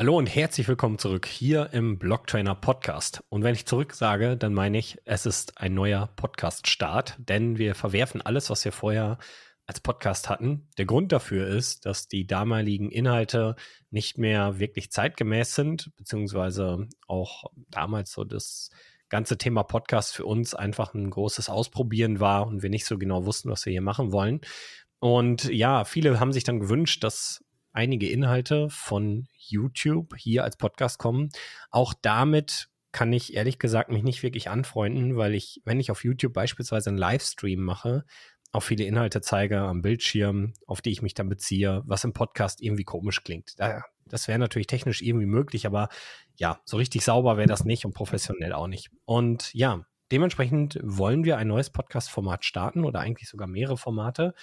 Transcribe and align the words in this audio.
Hallo 0.00 0.16
und 0.16 0.34
herzlich 0.34 0.66
willkommen 0.66 0.96
zurück 0.96 1.26
hier 1.26 1.74
im 1.74 1.98
Blocktrainer 1.98 2.54
Podcast. 2.54 3.22
Und 3.28 3.42
wenn 3.42 3.54
ich 3.54 3.66
zurück 3.66 3.92
sage, 3.92 4.34
dann 4.34 4.54
meine 4.54 4.78
ich, 4.78 4.96
es 5.04 5.26
ist 5.26 5.60
ein 5.60 5.74
neuer 5.74 6.06
Podcast-Start, 6.16 7.16
denn 7.18 7.58
wir 7.58 7.74
verwerfen 7.74 8.22
alles, 8.22 8.48
was 8.48 8.64
wir 8.64 8.72
vorher 8.72 9.18
als 9.66 9.80
Podcast 9.80 10.30
hatten. 10.30 10.70
Der 10.78 10.86
Grund 10.86 11.12
dafür 11.12 11.48
ist, 11.48 11.84
dass 11.84 12.08
die 12.08 12.26
damaligen 12.26 12.90
Inhalte 12.90 13.56
nicht 13.90 14.16
mehr 14.16 14.58
wirklich 14.58 14.90
zeitgemäß 14.90 15.54
sind, 15.54 15.94
beziehungsweise 15.98 16.88
auch 17.06 17.44
damals 17.68 18.12
so 18.12 18.24
das 18.24 18.70
ganze 19.10 19.36
Thema 19.36 19.64
Podcast 19.64 20.14
für 20.14 20.24
uns 20.24 20.54
einfach 20.54 20.94
ein 20.94 21.10
großes 21.10 21.50
Ausprobieren 21.50 22.20
war 22.20 22.46
und 22.46 22.62
wir 22.62 22.70
nicht 22.70 22.86
so 22.86 22.96
genau 22.96 23.26
wussten, 23.26 23.50
was 23.50 23.66
wir 23.66 23.72
hier 23.72 23.82
machen 23.82 24.12
wollen. 24.12 24.40
Und 24.98 25.44
ja, 25.44 25.84
viele 25.84 26.20
haben 26.20 26.32
sich 26.32 26.44
dann 26.44 26.58
gewünscht, 26.58 27.04
dass 27.04 27.44
einige 27.72 28.08
Inhalte 28.08 28.68
von 28.70 29.28
YouTube 29.36 30.14
hier 30.16 30.44
als 30.44 30.56
Podcast 30.56 30.98
kommen. 30.98 31.30
Auch 31.70 31.94
damit 32.00 32.68
kann 32.92 33.12
ich 33.12 33.34
ehrlich 33.34 33.58
gesagt 33.58 33.90
mich 33.90 34.02
nicht 34.02 34.22
wirklich 34.22 34.50
anfreunden, 34.50 35.16
weil 35.16 35.34
ich, 35.34 35.62
wenn 35.64 35.80
ich 35.80 35.90
auf 35.90 36.04
YouTube 36.04 36.32
beispielsweise 36.32 36.90
einen 36.90 36.98
Livestream 36.98 37.60
mache, 37.60 38.04
auch 38.52 38.62
viele 38.64 38.84
Inhalte 38.84 39.20
zeige 39.20 39.60
am 39.60 39.80
Bildschirm, 39.80 40.54
auf 40.66 40.82
die 40.82 40.90
ich 40.90 41.02
mich 41.02 41.14
dann 41.14 41.28
beziehe, 41.28 41.82
was 41.86 42.02
im 42.02 42.12
Podcast 42.12 42.60
irgendwie 42.60 42.82
komisch 42.82 43.22
klingt. 43.22 43.54
Das 44.06 44.26
wäre 44.26 44.40
natürlich 44.40 44.66
technisch 44.66 45.02
irgendwie 45.02 45.26
möglich, 45.26 45.66
aber 45.66 45.88
ja, 46.34 46.60
so 46.64 46.76
richtig 46.76 47.04
sauber 47.04 47.36
wäre 47.36 47.46
das 47.46 47.64
nicht 47.64 47.84
und 47.84 47.94
professionell 47.94 48.52
auch 48.52 48.66
nicht. 48.66 48.90
Und 49.04 49.54
ja, 49.54 49.86
dementsprechend 50.10 50.80
wollen 50.82 51.22
wir 51.22 51.36
ein 51.36 51.46
neues 51.46 51.70
Podcast-Format 51.70 52.44
starten 52.44 52.84
oder 52.84 52.98
eigentlich 52.98 53.28
sogar 53.28 53.46
mehrere 53.46 53.76
Formate 53.76 54.34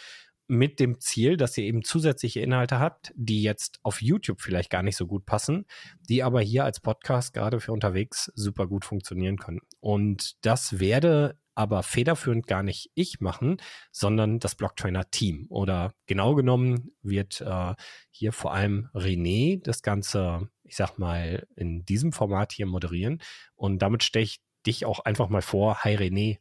mit 0.48 0.80
dem 0.80 1.00
Ziel, 1.00 1.38
dass 1.38 1.58
ihr 1.58 1.66
eben 1.66 1.84
zusätzliche 1.84 2.40
Inhalte 2.40 2.80
habt, 2.80 3.14
die 3.16 3.44
jetzt 3.44 3.80
auf 3.84 4.02
YouTube 4.02 4.42
vielleicht 4.42 4.70
gar 4.70 4.84
nicht 4.84 4.96
so 4.96 5.06
gut 5.06 5.26
passen, 5.26 5.66
die 6.08 6.24
aber 6.24 6.42
hier 6.42 6.64
als 6.64 6.80
Podcast 6.80 7.34
gerade 7.34 7.60
für 7.60 7.74
unterwegs 7.74 8.32
super 8.36 8.68
gut 8.68 8.86
funktionieren 8.86 9.38
können. 9.38 9.60
Und 9.80 10.36
das 10.46 10.80
werde 10.80 11.38
aber 11.58 11.82
federführend 11.82 12.46
gar 12.46 12.62
nicht 12.62 12.92
ich 12.94 13.20
machen, 13.20 13.58
sondern 13.92 14.40
das 14.40 14.54
Blocktrainer-Team. 14.54 15.48
Oder 15.50 15.94
genau 16.06 16.36
genommen 16.36 16.92
wird 17.02 17.42
äh, 17.42 17.74
hier 18.12 18.32
vor 18.32 18.54
allem 18.54 18.90
René 18.94 19.62
das 19.64 19.82
Ganze, 19.82 20.50
ich 20.64 20.76
sag 20.76 21.00
mal, 21.00 21.48
in 21.56 21.84
diesem 21.84 22.12
Format 22.12 22.52
hier 22.52 22.68
moderieren. 22.68 23.24
Und 23.56 23.82
damit 23.82 24.04
stelle 24.04 24.26
ich 24.26 24.40
dich 24.68 24.86
auch 24.86 25.00
einfach 25.00 25.30
mal 25.30 25.42
vor. 25.42 25.84
Hi 25.84 25.96
René. 25.96 26.38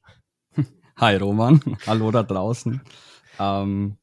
Hi 0.98 1.16
Roman. 1.16 1.60
Hallo 1.86 2.10
da 2.10 2.22
draußen. 2.22 2.80
Ähm, 3.38 3.96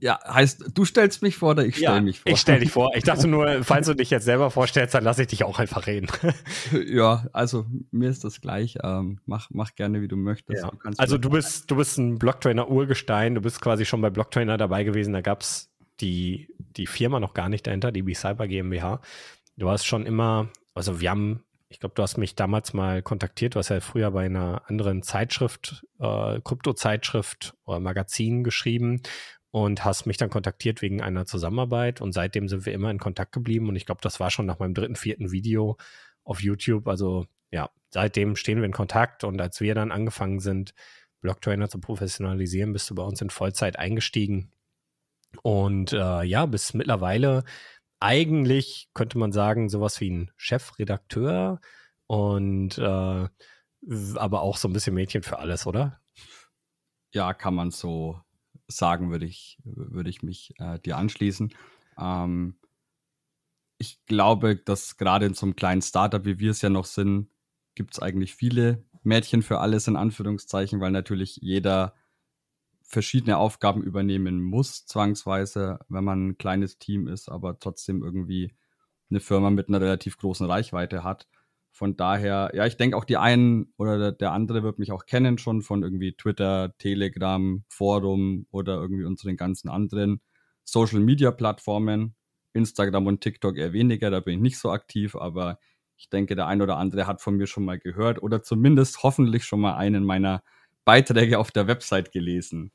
ja, 0.00 0.18
heißt, 0.26 0.72
du 0.74 0.84
stellst 0.84 1.22
mich 1.22 1.36
vor 1.36 1.52
oder 1.52 1.64
ich 1.64 1.76
stelle 1.76 1.96
ja, 1.96 2.00
mich 2.00 2.20
vor? 2.20 2.32
Ich 2.32 2.40
stelle 2.40 2.58
dich 2.58 2.70
vor. 2.72 2.90
Ich 2.96 3.04
dachte 3.04 3.28
nur, 3.28 3.62
falls 3.62 3.86
du 3.86 3.94
dich 3.94 4.10
jetzt 4.10 4.24
selber 4.24 4.50
vorstellst, 4.50 4.94
dann 4.94 5.04
lasse 5.04 5.22
ich 5.22 5.28
dich 5.28 5.44
auch 5.44 5.58
einfach 5.58 5.86
reden. 5.86 6.08
ja, 6.86 7.26
also 7.32 7.66
mir 7.92 8.10
ist 8.10 8.24
das 8.24 8.40
gleich. 8.40 8.78
Ähm, 8.82 9.20
mach, 9.26 9.48
mach 9.50 9.74
gerne, 9.74 10.02
wie 10.02 10.08
du 10.08 10.16
möchtest. 10.16 10.62
Ja. 10.62 10.70
Du 10.70 10.90
also 10.96 11.18
du 11.18 11.30
bist, 11.30 11.70
du 11.70 11.76
bist 11.76 11.98
ein 11.98 12.18
Blocktrainer-Urgestein. 12.18 13.36
Du 13.36 13.40
bist 13.40 13.60
quasi 13.60 13.84
schon 13.84 14.00
bei 14.00 14.10
Blocktrainer 14.10 14.56
dabei 14.56 14.82
gewesen. 14.82 15.12
Da 15.12 15.20
gab 15.20 15.42
es 15.42 15.70
die, 16.00 16.48
die 16.76 16.86
Firma 16.86 17.20
noch 17.20 17.32
gar 17.32 17.48
nicht 17.48 17.66
dahinter, 17.66 17.92
die 17.92 18.02
B-Cyber 18.02 18.48
GmbH. 18.48 19.00
Du 19.56 19.70
hast 19.70 19.86
schon 19.86 20.04
immer, 20.04 20.48
also 20.74 21.00
wir 21.00 21.10
haben 21.10 21.42
ich 21.68 21.80
glaube, 21.80 21.94
du 21.94 22.02
hast 22.02 22.16
mich 22.16 22.34
damals 22.34 22.74
mal 22.74 23.02
kontaktiert. 23.02 23.54
Du 23.54 23.58
hast 23.58 23.70
ja 23.70 23.80
früher 23.80 24.10
bei 24.12 24.26
einer 24.26 24.62
anderen 24.66 25.02
Zeitschrift, 25.02 25.84
äh, 25.98 26.40
Krypto-Zeitschrift 26.40 27.54
oder 27.64 27.80
Magazin 27.80 28.44
geschrieben 28.44 29.02
und 29.50 29.84
hast 29.84 30.06
mich 30.06 30.16
dann 30.16 30.30
kontaktiert 30.30 30.80
wegen 30.80 31.02
einer 31.02 31.26
Zusammenarbeit. 31.26 32.00
Und 32.00 32.12
seitdem 32.12 32.48
sind 32.48 32.66
wir 32.66 32.72
immer 32.72 32.90
in 32.90 32.98
Kontakt 32.98 33.32
geblieben. 33.32 33.68
Und 33.68 33.76
ich 33.76 33.86
glaube, 33.86 34.00
das 34.02 34.20
war 34.20 34.30
schon 34.30 34.46
nach 34.46 34.58
meinem 34.58 34.74
dritten, 34.74 34.96
vierten 34.96 35.32
Video 35.32 35.76
auf 36.22 36.40
YouTube. 36.40 36.86
Also 36.86 37.26
ja, 37.50 37.70
seitdem 37.90 38.36
stehen 38.36 38.58
wir 38.58 38.64
in 38.64 38.72
Kontakt. 38.72 39.24
Und 39.24 39.40
als 39.40 39.60
wir 39.60 39.74
dann 39.74 39.90
angefangen 39.90 40.38
sind, 40.38 40.72
Blocktrainer 41.20 41.68
zu 41.68 41.80
professionalisieren, 41.80 42.72
bist 42.72 42.88
du 42.90 42.94
bei 42.94 43.02
uns 43.02 43.20
in 43.20 43.30
Vollzeit 43.30 43.76
eingestiegen. 43.78 44.52
Und 45.42 45.92
äh, 45.92 46.22
ja, 46.22 46.46
bis 46.46 46.74
mittlerweile 46.74 47.44
eigentlich 48.00 48.88
könnte 48.94 49.18
man 49.18 49.32
sagen, 49.32 49.68
sowas 49.68 50.00
wie 50.00 50.10
ein 50.10 50.30
Chefredakteur 50.36 51.60
und 52.06 52.78
äh, 52.78 53.28
aber 54.16 54.42
auch 54.42 54.56
so 54.56 54.68
ein 54.68 54.72
bisschen 54.72 54.94
Mädchen 54.94 55.22
für 55.22 55.38
alles, 55.38 55.66
oder? 55.66 56.00
Ja, 57.12 57.34
kann 57.34 57.54
man 57.54 57.70
so 57.70 58.20
sagen, 58.68 59.10
würde 59.10 59.26
ich, 59.26 59.58
würde 59.64 60.10
ich 60.10 60.22
mich 60.22 60.54
äh, 60.58 60.78
dir 60.80 60.96
anschließen. 60.96 61.54
Ähm, 61.98 62.58
ich 63.78 64.04
glaube, 64.06 64.56
dass 64.56 64.96
gerade 64.96 65.26
in 65.26 65.34
so 65.34 65.46
einem 65.46 65.56
kleinen 65.56 65.82
Startup, 65.82 66.24
wie 66.24 66.38
wir 66.38 66.50
es 66.50 66.62
ja 66.62 66.68
noch 66.68 66.86
sind, 66.86 67.28
gibt 67.74 67.94
es 67.94 68.00
eigentlich 68.00 68.34
viele 68.34 68.84
Mädchen 69.02 69.42
für 69.42 69.60
alles 69.60 69.86
in 69.86 69.96
Anführungszeichen, 69.96 70.80
weil 70.80 70.90
natürlich 70.90 71.36
jeder 71.36 71.94
verschiedene 72.86 73.36
Aufgaben 73.38 73.82
übernehmen 73.82 74.40
muss, 74.40 74.86
zwangsweise, 74.86 75.80
wenn 75.88 76.04
man 76.04 76.28
ein 76.28 76.38
kleines 76.38 76.78
Team 76.78 77.08
ist, 77.08 77.28
aber 77.28 77.58
trotzdem 77.58 78.02
irgendwie 78.02 78.54
eine 79.10 79.20
Firma 79.20 79.50
mit 79.50 79.68
einer 79.68 79.80
relativ 79.80 80.18
großen 80.18 80.46
Reichweite 80.46 81.04
hat. 81.04 81.26
Von 81.72 81.96
daher, 81.96 82.52
ja, 82.54 82.64
ich 82.64 82.76
denke 82.76 82.96
auch 82.96 83.04
die 83.04 83.18
einen 83.18 83.72
oder 83.76 84.12
der 84.12 84.32
andere 84.32 84.62
wird 84.62 84.78
mich 84.78 84.92
auch 84.92 85.04
kennen 85.04 85.36
schon 85.36 85.62
von 85.62 85.82
irgendwie 85.82 86.16
Twitter, 86.16 86.74
Telegram, 86.78 87.64
Forum 87.68 88.46
oder 88.50 88.76
irgendwie 88.76 89.04
unseren 89.04 89.36
ganzen 89.36 89.68
anderen 89.68 90.20
Social 90.64 91.00
Media 91.00 91.30
Plattformen. 91.30 92.14
Instagram 92.54 93.06
und 93.06 93.20
TikTok 93.20 93.58
eher 93.58 93.74
weniger, 93.74 94.10
da 94.10 94.20
bin 94.20 94.36
ich 94.36 94.40
nicht 94.40 94.58
so 94.58 94.70
aktiv, 94.70 95.14
aber 95.14 95.58
ich 95.98 96.08
denke, 96.08 96.34
der 96.34 96.46
ein 96.46 96.62
oder 96.62 96.78
andere 96.78 97.06
hat 97.06 97.20
von 97.20 97.36
mir 97.36 97.46
schon 97.46 97.66
mal 97.66 97.78
gehört 97.78 98.22
oder 98.22 98.42
zumindest 98.42 99.02
hoffentlich 99.02 99.44
schon 99.44 99.60
mal 99.60 99.76
einen 99.76 100.04
meiner 100.04 100.42
Beiträge 100.86 101.38
auf 101.38 101.50
der 101.50 101.66
Website 101.66 102.12
gelesen. 102.12 102.70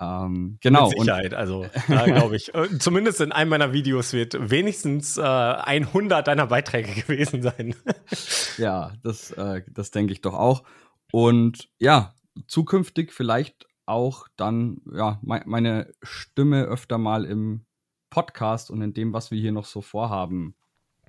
Ähm, 0.00 0.58
genau. 0.60 0.88
Mit 0.88 0.98
Sicherheit, 0.98 1.32
und, 1.32 1.38
also 1.38 1.66
glaube 1.86 2.36
ich. 2.36 2.52
Äh, 2.54 2.78
zumindest 2.78 3.20
in 3.20 3.32
einem 3.32 3.50
meiner 3.50 3.72
Videos 3.72 4.12
wird 4.12 4.50
wenigstens 4.50 5.16
äh, 5.16 5.22
100 5.22 6.26
deiner 6.26 6.46
Beiträge 6.48 6.92
gewesen 7.02 7.42
sein. 7.42 7.74
ja, 8.58 8.92
das, 9.02 9.30
äh, 9.32 9.62
das 9.70 9.90
denke 9.90 10.12
ich 10.12 10.20
doch 10.20 10.34
auch. 10.34 10.64
Und 11.12 11.68
ja, 11.78 12.14
zukünftig 12.46 13.12
vielleicht 13.12 13.66
auch 13.86 14.26
dann 14.36 14.80
ja 14.92 15.18
me 15.22 15.42
meine 15.46 15.92
Stimme 16.02 16.64
öfter 16.64 16.98
mal 16.98 17.24
im 17.24 17.66
Podcast 18.08 18.70
und 18.70 18.82
in 18.82 18.94
dem, 18.94 19.12
was 19.12 19.30
wir 19.30 19.40
hier 19.40 19.52
noch 19.52 19.66
so 19.66 19.80
vorhaben, 19.82 20.54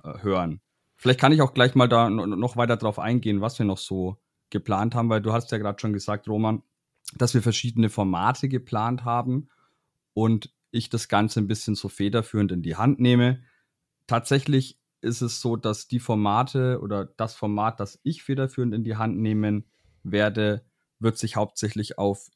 äh, 0.04 0.22
hören. 0.22 0.60
Vielleicht 0.96 1.18
kann 1.18 1.32
ich 1.32 1.42
auch 1.42 1.54
gleich 1.54 1.74
mal 1.74 1.88
da 1.88 2.10
noch 2.10 2.56
weiter 2.56 2.76
drauf 2.76 2.98
eingehen, 2.98 3.40
was 3.40 3.58
wir 3.58 3.66
noch 3.66 3.78
so 3.78 4.18
geplant 4.52 4.94
haben, 4.94 5.08
weil 5.08 5.20
du 5.20 5.32
hast 5.32 5.50
ja 5.50 5.58
gerade 5.58 5.80
schon 5.80 5.92
gesagt, 5.92 6.28
Roman, 6.28 6.62
dass 7.16 7.34
wir 7.34 7.42
verschiedene 7.42 7.90
Formate 7.90 8.48
geplant 8.48 9.04
haben 9.04 9.48
und 10.14 10.54
ich 10.70 10.88
das 10.88 11.08
Ganze 11.08 11.40
ein 11.40 11.48
bisschen 11.48 11.74
so 11.74 11.88
federführend 11.88 12.52
in 12.52 12.62
die 12.62 12.76
Hand 12.76 13.00
nehme. 13.00 13.42
Tatsächlich 14.06 14.78
ist 15.00 15.20
es 15.20 15.40
so, 15.40 15.56
dass 15.56 15.88
die 15.88 15.98
Formate 15.98 16.80
oder 16.80 17.04
das 17.04 17.34
Format, 17.34 17.80
das 17.80 17.98
ich 18.04 18.22
federführend 18.22 18.72
in 18.74 18.84
die 18.84 18.96
Hand 18.96 19.18
nehmen 19.18 19.64
werde, 20.04 20.64
wird 21.00 21.18
sich 21.18 21.36
hauptsächlich 21.36 21.98
auf 21.98 22.30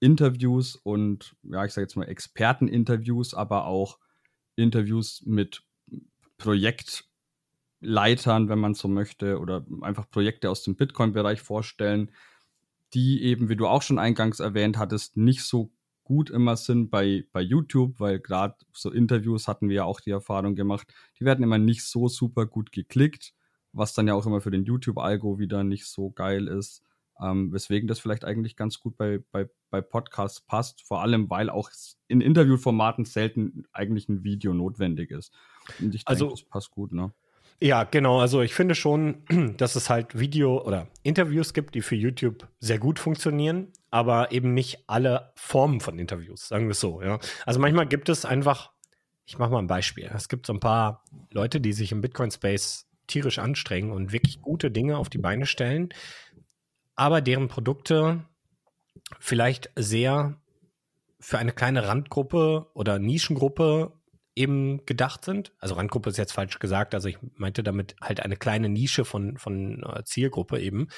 Interviews 0.00 0.76
und, 0.76 1.36
ja, 1.42 1.64
ich 1.64 1.72
sage 1.72 1.84
jetzt 1.84 1.96
mal 1.96 2.04
Experteninterviews, 2.04 3.34
aber 3.34 3.66
auch 3.66 3.98
Interviews 4.56 5.22
mit 5.24 5.62
Projekt 6.36 7.07
Leitern, 7.80 8.48
wenn 8.48 8.58
man 8.58 8.74
so 8.74 8.88
möchte, 8.88 9.38
oder 9.38 9.64
einfach 9.82 10.10
Projekte 10.10 10.50
aus 10.50 10.62
dem 10.62 10.76
Bitcoin-Bereich 10.76 11.40
vorstellen, 11.40 12.10
die 12.94 13.22
eben, 13.22 13.48
wie 13.48 13.56
du 13.56 13.66
auch 13.66 13.82
schon 13.82 13.98
eingangs 13.98 14.40
erwähnt 14.40 14.78
hattest, 14.78 15.16
nicht 15.16 15.42
so 15.42 15.70
gut 16.04 16.30
immer 16.30 16.56
sind 16.56 16.90
bei, 16.90 17.24
bei 17.32 17.42
YouTube, 17.42 18.00
weil 18.00 18.18
gerade 18.18 18.56
so 18.72 18.90
Interviews 18.90 19.46
hatten 19.46 19.68
wir 19.68 19.76
ja 19.76 19.84
auch 19.84 20.00
die 20.00 20.10
Erfahrung 20.10 20.54
gemacht, 20.54 20.92
die 21.20 21.24
werden 21.24 21.44
immer 21.44 21.58
nicht 21.58 21.84
so 21.84 22.08
super 22.08 22.46
gut 22.46 22.72
geklickt, 22.72 23.34
was 23.72 23.92
dann 23.92 24.08
ja 24.08 24.14
auch 24.14 24.26
immer 24.26 24.40
für 24.40 24.50
den 24.50 24.64
YouTube-Algo 24.64 25.38
wieder 25.38 25.64
nicht 25.64 25.86
so 25.86 26.10
geil 26.10 26.48
ist. 26.48 26.82
Ähm, 27.20 27.52
weswegen 27.52 27.88
das 27.88 27.98
vielleicht 27.98 28.24
eigentlich 28.24 28.54
ganz 28.54 28.78
gut 28.78 28.96
bei, 28.96 29.18
bei, 29.32 29.50
bei 29.70 29.80
Podcasts 29.80 30.40
passt, 30.40 30.82
vor 30.82 31.02
allem 31.02 31.28
weil 31.28 31.50
auch 31.50 31.68
in 32.06 32.20
Interviewformaten 32.20 33.04
selten 33.04 33.64
eigentlich 33.72 34.08
ein 34.08 34.22
Video 34.22 34.54
notwendig 34.54 35.10
ist. 35.10 35.34
Und 35.80 35.94
ich 35.96 36.06
also, 36.06 36.26
denke, 36.26 36.40
das 36.40 36.48
passt 36.48 36.70
gut, 36.70 36.92
ne? 36.92 37.12
Ja, 37.60 37.82
genau. 37.84 38.20
Also 38.20 38.42
ich 38.42 38.54
finde 38.54 38.74
schon, 38.74 39.24
dass 39.56 39.74
es 39.74 39.90
halt 39.90 40.18
Video 40.18 40.62
oder 40.62 40.88
Interviews 41.02 41.54
gibt, 41.54 41.74
die 41.74 41.82
für 41.82 41.96
YouTube 41.96 42.46
sehr 42.60 42.78
gut 42.78 42.98
funktionieren, 42.98 43.72
aber 43.90 44.30
eben 44.32 44.54
nicht 44.54 44.84
alle 44.86 45.32
Formen 45.34 45.80
von 45.80 45.98
Interviews, 45.98 46.48
sagen 46.48 46.66
wir 46.66 46.72
es 46.72 46.80
so. 46.80 47.02
Ja. 47.02 47.18
Also 47.46 47.58
manchmal 47.58 47.86
gibt 47.86 48.08
es 48.08 48.24
einfach, 48.24 48.72
ich 49.26 49.38
mache 49.38 49.50
mal 49.50 49.58
ein 49.58 49.66
Beispiel. 49.66 50.10
Es 50.14 50.28
gibt 50.28 50.46
so 50.46 50.52
ein 50.52 50.60
paar 50.60 51.04
Leute, 51.32 51.60
die 51.60 51.72
sich 51.72 51.90
im 51.90 52.00
Bitcoin-Space 52.00 52.86
tierisch 53.08 53.38
anstrengen 53.38 53.90
und 53.90 54.12
wirklich 54.12 54.40
gute 54.40 54.70
Dinge 54.70 54.96
auf 54.96 55.08
die 55.08 55.18
Beine 55.18 55.46
stellen, 55.46 55.88
aber 56.94 57.20
deren 57.20 57.48
Produkte 57.48 58.24
vielleicht 59.18 59.70
sehr 59.74 60.36
für 61.20 61.38
eine 61.38 61.52
kleine 61.52 61.88
Randgruppe 61.88 62.66
oder 62.74 62.98
Nischengruppe 62.98 63.97
eben 64.38 64.86
gedacht 64.86 65.24
sind. 65.24 65.52
Also 65.58 65.74
Randgruppe 65.74 66.10
ist 66.10 66.16
jetzt 66.16 66.32
falsch 66.32 66.58
gesagt, 66.58 66.94
also 66.94 67.08
ich 67.08 67.18
meinte 67.34 67.62
damit 67.62 67.96
halt 68.00 68.20
eine 68.20 68.36
kleine 68.36 68.68
Nische 68.68 69.04
von, 69.04 69.36
von 69.36 69.82
äh, 69.82 70.04
Zielgruppe 70.04 70.60
eben. 70.60 70.88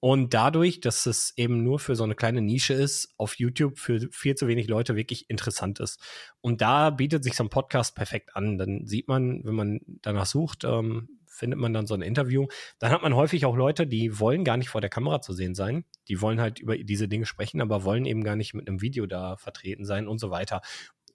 Und 0.00 0.34
dadurch, 0.34 0.80
dass 0.80 1.06
es 1.06 1.32
eben 1.36 1.62
nur 1.64 1.78
für 1.78 1.96
so 1.96 2.04
eine 2.04 2.14
kleine 2.14 2.42
Nische 2.42 2.74
ist, 2.74 3.14
auf 3.16 3.38
YouTube 3.38 3.78
für 3.78 4.00
viel 4.12 4.34
zu 4.34 4.46
wenig 4.46 4.68
Leute 4.68 4.96
wirklich 4.96 5.30
interessant 5.30 5.80
ist. 5.80 5.98
Und 6.42 6.60
da 6.60 6.90
bietet 6.90 7.24
sich 7.24 7.34
so 7.34 7.44
ein 7.44 7.48
Podcast 7.48 7.96
perfekt 7.96 8.36
an. 8.36 8.58
Dann 8.58 8.86
sieht 8.86 9.08
man, 9.08 9.42
wenn 9.44 9.54
man 9.54 9.80
danach 10.02 10.26
sucht, 10.26 10.64
ähm, 10.64 11.08
findet 11.26 11.58
man 11.58 11.72
dann 11.72 11.86
so 11.86 11.94
ein 11.94 12.02
Interview. 12.02 12.46
Dann 12.78 12.92
hat 12.92 13.02
man 13.02 13.14
häufig 13.14 13.46
auch 13.46 13.56
Leute, 13.56 13.86
die 13.86 14.20
wollen 14.20 14.44
gar 14.44 14.56
nicht 14.56 14.68
vor 14.68 14.80
der 14.82 14.90
Kamera 14.90 15.20
zu 15.20 15.32
sehen 15.32 15.54
sein. 15.54 15.84
Die 16.08 16.20
wollen 16.20 16.40
halt 16.40 16.60
über 16.60 16.76
diese 16.76 17.08
Dinge 17.08 17.26
sprechen, 17.26 17.60
aber 17.60 17.84
wollen 17.84 18.04
eben 18.04 18.22
gar 18.24 18.36
nicht 18.36 18.54
mit 18.54 18.68
einem 18.68 18.82
Video 18.82 19.06
da 19.06 19.36
vertreten 19.36 19.84
sein 19.84 20.06
und 20.06 20.18
so 20.18 20.30
weiter. 20.30 20.60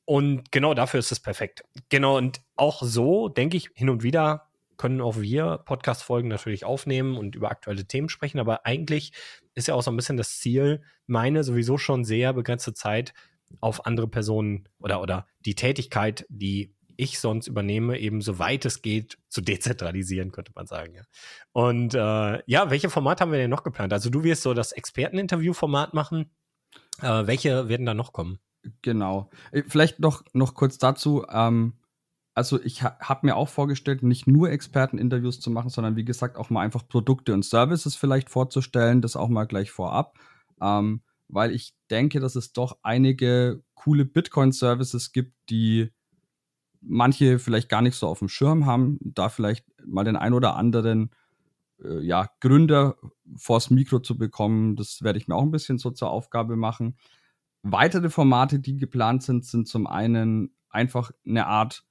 Und 0.09 0.51
genau 0.51 0.73
dafür 0.73 0.99
ist 1.01 1.11
es 1.11 1.19
perfekt. 1.19 1.63
Genau, 1.89 2.17
und 2.17 2.41
auch 2.55 2.81
so, 2.81 3.29
denke 3.29 3.57
ich, 3.57 3.69
hin 3.75 3.91
und 3.91 4.01
wieder 4.01 4.49
können 4.75 5.01
auch 5.01 5.17
wir 5.17 5.59
Podcast-Folgen 5.65 6.27
natürlich 6.27 6.65
aufnehmen 6.65 7.15
und 7.15 7.35
über 7.35 7.51
aktuelle 7.51 7.85
Themen 7.85 8.09
sprechen, 8.09 8.39
aber 8.39 8.65
eigentlich 8.65 9.11
ist 9.53 9.67
ja 9.67 9.75
auch 9.75 9.83
so 9.83 9.91
ein 9.91 9.95
bisschen 9.95 10.17
das 10.17 10.39
Ziel, 10.39 10.81
meine 11.05 11.43
sowieso 11.43 11.77
schon 11.77 12.05
sehr 12.05 12.33
begrenzte 12.33 12.73
Zeit 12.73 13.13
auf 13.59 13.85
andere 13.85 14.07
Personen 14.07 14.67
oder, 14.79 14.99
oder 14.99 15.27
die 15.45 15.53
Tätigkeit, 15.53 16.25
die 16.27 16.73
ich 16.97 17.19
sonst 17.19 17.45
übernehme, 17.45 17.99
eben 17.99 18.21
soweit 18.21 18.65
es 18.65 18.81
geht, 18.81 19.19
zu 19.27 19.41
dezentralisieren, 19.41 20.31
könnte 20.31 20.53
man 20.55 20.65
sagen. 20.65 20.95
Ja. 20.95 21.03
Und 21.51 21.93
äh, 21.93 22.41
ja, 22.47 22.71
welche 22.71 22.89
Formate 22.89 23.21
haben 23.21 23.31
wir 23.31 23.37
denn 23.37 23.51
noch 23.51 23.63
geplant? 23.63 23.93
Also 23.93 24.09
du 24.09 24.23
wirst 24.23 24.41
so 24.41 24.55
das 24.55 24.71
Experteninterview-Format 24.71 25.93
machen. 25.93 26.31
Äh, 26.99 27.27
welche 27.27 27.69
werden 27.69 27.85
da 27.85 27.93
noch 27.93 28.11
kommen? 28.11 28.39
Genau. 28.81 29.29
Äh, 29.51 29.63
vielleicht 29.67 29.99
noch, 29.99 30.23
noch 30.33 30.53
kurz 30.53 30.77
dazu. 30.77 31.25
Ähm, 31.29 31.73
also 32.33 32.61
ich 32.61 32.83
ha 32.83 32.97
habe 33.01 33.27
mir 33.27 33.35
auch 33.35 33.49
vorgestellt, 33.49 34.03
nicht 34.03 34.27
nur 34.27 34.49
Experteninterviews 34.49 35.39
zu 35.41 35.51
machen, 35.51 35.69
sondern 35.69 35.95
wie 35.95 36.05
gesagt 36.05 36.37
auch 36.37 36.49
mal 36.49 36.61
einfach 36.61 36.87
Produkte 36.87 37.33
und 37.33 37.43
Services 37.43 37.95
vielleicht 37.95 38.29
vorzustellen, 38.29 39.01
das 39.01 39.15
auch 39.15 39.29
mal 39.29 39.45
gleich 39.45 39.71
vorab, 39.71 40.17
ähm, 40.61 41.01
weil 41.27 41.51
ich 41.51 41.73
denke, 41.89 42.19
dass 42.19 42.35
es 42.35 42.53
doch 42.53 42.77
einige 42.81 43.61
coole 43.75 44.05
Bitcoin-Services 44.05 45.11
gibt, 45.11 45.33
die 45.49 45.91
manche 46.81 47.39
vielleicht 47.39 47.69
gar 47.69 47.81
nicht 47.81 47.95
so 47.95 48.07
auf 48.07 48.19
dem 48.19 48.29
Schirm 48.29 48.65
haben, 48.65 48.99
da 49.01 49.29
vielleicht 49.29 49.65
mal 49.85 50.05
den 50.05 50.15
ein 50.15 50.33
oder 50.33 50.55
anderen 50.55 51.11
äh, 51.83 51.99
ja, 51.99 52.29
Gründer 52.39 52.95
vors 53.35 53.69
Mikro 53.69 53.99
zu 53.99 54.17
bekommen, 54.17 54.75
das 54.75 55.01
werde 55.03 55.19
ich 55.19 55.27
mir 55.27 55.35
auch 55.35 55.43
ein 55.43 55.51
bisschen 55.51 55.77
so 55.77 55.91
zur 55.91 56.09
Aufgabe 56.09 56.55
machen. 56.55 56.95
Weitere 57.61 58.09
Formate, 58.09 58.59
die 58.59 58.77
geplant 58.77 59.23
sind, 59.23 59.45
sind 59.45 59.67
zum 59.67 59.87
einen 59.87 60.55
einfach 60.69 61.11
eine 61.25 61.47
Art 61.47 61.83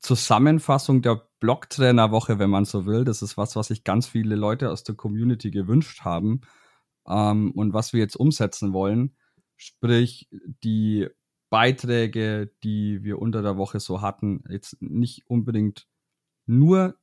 Zusammenfassung 0.00 1.02
der 1.02 1.28
Blocktrainer-Woche, 1.40 2.38
wenn 2.38 2.50
man 2.50 2.64
so 2.64 2.86
will. 2.86 3.04
Das 3.04 3.22
ist 3.22 3.36
was, 3.36 3.56
was 3.56 3.68
sich 3.68 3.84
ganz 3.84 4.06
viele 4.06 4.36
Leute 4.36 4.70
aus 4.70 4.84
der 4.84 4.94
Community 4.94 5.50
gewünscht 5.50 6.02
haben 6.02 6.42
ähm, 7.06 7.50
und 7.52 7.72
was 7.72 7.92
wir 7.92 8.00
jetzt 8.00 8.16
umsetzen 8.16 8.72
wollen. 8.72 9.16
Sprich, 9.56 10.28
die 10.62 11.08
Beiträge, 11.50 12.52
die 12.62 13.02
wir 13.02 13.18
unter 13.18 13.42
der 13.42 13.56
Woche 13.56 13.80
so 13.80 14.00
hatten, 14.02 14.44
jetzt 14.48 14.80
nicht 14.80 15.26
unbedingt 15.26 15.86
nur 16.46 16.96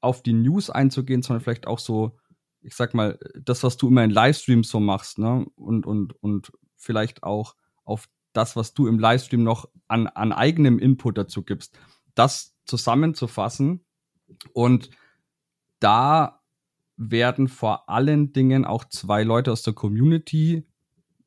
auf 0.00 0.22
die 0.22 0.32
News 0.32 0.70
einzugehen, 0.70 1.22
sondern 1.22 1.42
vielleicht 1.42 1.66
auch 1.66 1.78
so, 1.78 2.18
ich 2.60 2.74
sag 2.74 2.94
mal, 2.94 3.18
das, 3.40 3.62
was 3.62 3.76
du 3.76 3.88
immer 3.88 4.04
in 4.04 4.10
Livestreams 4.10 4.68
so 4.68 4.80
machst, 4.80 5.18
ne? 5.18 5.46
Und, 5.56 5.86
und, 5.86 6.12
und 6.22 6.52
vielleicht 6.76 7.22
auch 7.22 7.56
auf 7.84 8.08
das, 8.32 8.56
was 8.56 8.74
du 8.74 8.86
im 8.86 8.98
Livestream 8.98 9.42
noch 9.42 9.68
an, 9.88 10.06
an 10.06 10.32
eigenem 10.32 10.78
Input 10.78 11.18
dazu 11.18 11.42
gibst 11.42 11.78
das 12.16 12.56
zusammenzufassen. 12.64 13.84
Und 14.52 14.90
da 15.78 16.42
werden 16.96 17.46
vor 17.46 17.88
allen 17.88 18.32
Dingen 18.32 18.64
auch 18.64 18.84
zwei 18.84 19.22
Leute 19.22 19.52
aus 19.52 19.62
der 19.62 19.74
Community 19.74 20.66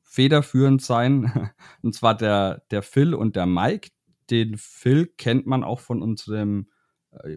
federführend 0.01 0.81
sein. 0.81 1.51
Und 1.81 1.93
zwar 1.95 2.17
der, 2.17 2.65
der 2.71 2.81
Phil 2.81 3.13
und 3.13 3.37
der 3.37 3.45
Mike. 3.45 3.91
Den 4.29 4.57
Phil 4.57 5.07
kennt 5.17 5.47
man 5.47 5.63
auch 5.63 5.79
von 5.79 6.01
unserem 6.01 6.69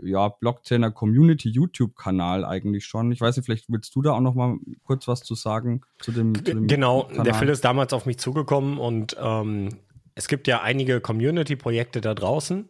ja, 0.02 0.28
Blockchainer 0.28 0.90
Community 0.90 1.48
YouTube-Kanal 1.48 2.44
eigentlich 2.44 2.84
schon. 2.86 3.12
Ich 3.12 3.20
weiß 3.20 3.36
nicht, 3.36 3.46
vielleicht 3.46 3.70
willst 3.70 3.94
du 3.94 4.02
da 4.02 4.12
auch 4.12 4.20
noch 4.20 4.34
mal 4.34 4.56
kurz 4.84 5.08
was 5.08 5.22
zu 5.22 5.34
sagen 5.34 5.82
zu 5.98 6.12
dem. 6.12 6.34
Zu 6.34 6.42
dem 6.42 6.66
genau, 6.66 7.04
Kanal. 7.04 7.24
der 7.24 7.34
Phil 7.34 7.48
ist 7.48 7.64
damals 7.64 7.92
auf 7.92 8.06
mich 8.06 8.18
zugekommen 8.18 8.78
und 8.78 9.16
ähm, 9.20 9.68
es 10.14 10.28
gibt 10.28 10.46
ja 10.46 10.62
einige 10.62 11.00
Community-Projekte 11.00 12.00
da 12.00 12.14
draußen. 12.14 12.68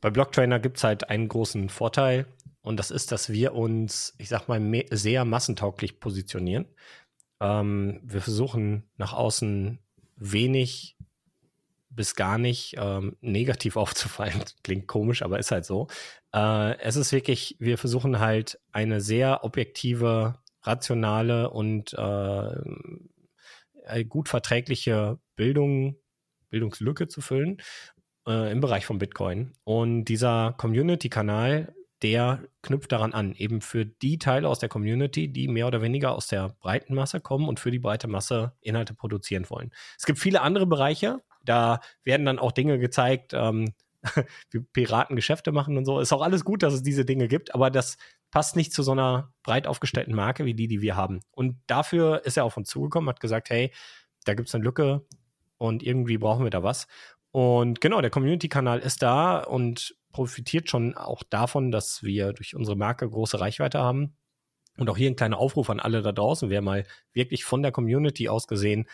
Bei 0.00 0.10
Blocktrainer 0.10 0.60
gibt 0.60 0.78
es 0.78 0.84
halt 0.84 1.10
einen 1.10 1.28
großen 1.28 1.68
Vorteil 1.68 2.26
und 2.62 2.78
das 2.78 2.90
ist, 2.90 3.12
dass 3.12 3.30
wir 3.30 3.54
uns, 3.54 4.14
ich 4.18 4.28
sag 4.28 4.48
mal, 4.48 4.60
sehr 4.90 5.24
massentauglich 5.24 6.00
positionieren. 6.00 6.66
Ähm, 7.40 8.00
wir 8.04 8.20
versuchen 8.20 8.84
nach 8.96 9.12
außen 9.12 9.78
wenig 10.16 10.96
bis 11.96 12.14
gar 12.14 12.38
nicht 12.38 12.76
ähm, 12.78 13.16
negativ 13.20 13.76
aufzufallen. 13.76 14.42
Klingt 14.62 14.86
komisch, 14.86 15.22
aber 15.22 15.38
ist 15.38 15.50
halt 15.50 15.64
so. 15.64 15.88
Äh, 16.32 16.78
es 16.78 16.96
ist 16.96 17.12
wirklich, 17.12 17.56
wir 17.58 17.78
versuchen 17.78 18.20
halt 18.20 18.60
eine 18.72 19.00
sehr 19.00 19.44
objektive, 19.44 20.38
rationale 20.62 21.50
und 21.50 21.94
äh, 21.94 22.54
gut 24.04 24.28
verträgliche 24.28 25.18
Bildung 25.36 25.96
Bildungslücke 26.50 27.08
zu 27.08 27.20
füllen 27.20 27.58
äh, 28.26 28.52
im 28.52 28.60
Bereich 28.60 28.86
von 28.86 28.98
Bitcoin. 28.98 29.52
Und 29.64 30.06
dieser 30.06 30.54
Community-Kanal, 30.56 31.74
der 32.02 32.42
knüpft 32.62 32.92
daran 32.92 33.12
an, 33.12 33.34
eben 33.34 33.60
für 33.60 33.86
die 33.86 34.18
Teile 34.18 34.48
aus 34.48 34.58
der 34.58 34.68
Community, 34.68 35.28
die 35.28 35.48
mehr 35.48 35.66
oder 35.66 35.82
weniger 35.82 36.14
aus 36.14 36.26
der 36.26 36.50
breiten 36.60 36.94
Masse 36.94 37.20
kommen 37.20 37.48
und 37.48 37.58
für 37.58 37.70
die 37.70 37.78
breite 37.78 38.08
Masse 38.08 38.52
Inhalte 38.60 38.94
produzieren 38.94 39.48
wollen. 39.48 39.72
Es 39.98 40.04
gibt 40.04 40.18
viele 40.18 40.42
andere 40.42 40.66
Bereiche, 40.66 41.22
da 41.48 41.80
werden 42.04 42.26
dann 42.26 42.38
auch 42.38 42.52
Dinge 42.52 42.78
gezeigt, 42.78 43.32
ähm, 43.34 43.74
wie 44.50 44.60
Piraten 44.60 45.16
Geschäfte 45.16 45.52
machen 45.52 45.76
und 45.76 45.84
so. 45.84 46.00
Ist 46.00 46.12
auch 46.12 46.22
alles 46.22 46.44
gut, 46.44 46.62
dass 46.62 46.74
es 46.74 46.82
diese 46.82 47.04
Dinge 47.04 47.28
gibt, 47.28 47.54
aber 47.54 47.70
das 47.70 47.96
passt 48.30 48.56
nicht 48.56 48.72
zu 48.72 48.82
so 48.82 48.92
einer 48.92 49.32
breit 49.42 49.66
aufgestellten 49.66 50.14
Marke 50.14 50.44
wie 50.44 50.54
die, 50.54 50.68
die 50.68 50.80
wir 50.82 50.96
haben. 50.96 51.20
Und 51.30 51.56
dafür 51.66 52.24
ist 52.24 52.36
er 52.36 52.44
auf 52.44 52.56
uns 52.56 52.68
zugekommen, 52.68 53.08
hat 53.08 53.20
gesagt, 53.20 53.50
hey, 53.50 53.72
da 54.24 54.34
gibt 54.34 54.48
es 54.48 54.54
eine 54.54 54.64
Lücke, 54.64 55.06
und 55.58 55.82
irgendwie 55.82 56.18
brauchen 56.18 56.44
wir 56.44 56.50
da 56.50 56.62
was. 56.62 56.86
Und 57.30 57.80
genau, 57.80 58.00
der 58.00 58.10
Community-Kanal 58.10 58.78
ist 58.78 59.02
da 59.02 59.38
und 59.38 59.96
profitiert 60.12 60.70
schon 60.70 60.96
auch 60.96 61.22
davon, 61.22 61.70
dass 61.70 62.02
wir 62.02 62.32
durch 62.32 62.54
unsere 62.56 62.76
Marke 62.76 63.08
große 63.08 63.38
Reichweite 63.40 63.78
haben. 63.78 64.16
Und 64.78 64.90
auch 64.90 64.96
hier 64.96 65.10
ein 65.10 65.16
kleiner 65.16 65.38
Aufruf 65.38 65.70
an 65.70 65.80
alle 65.80 66.02
da 66.02 66.12
draußen, 66.12 66.50
wer 66.50 66.62
mal 66.62 66.84
wirklich 67.12 67.44
von 67.44 67.62
der 67.62 67.72
Community 67.72 68.28
aus 68.28 68.46
gesehen 68.46 68.86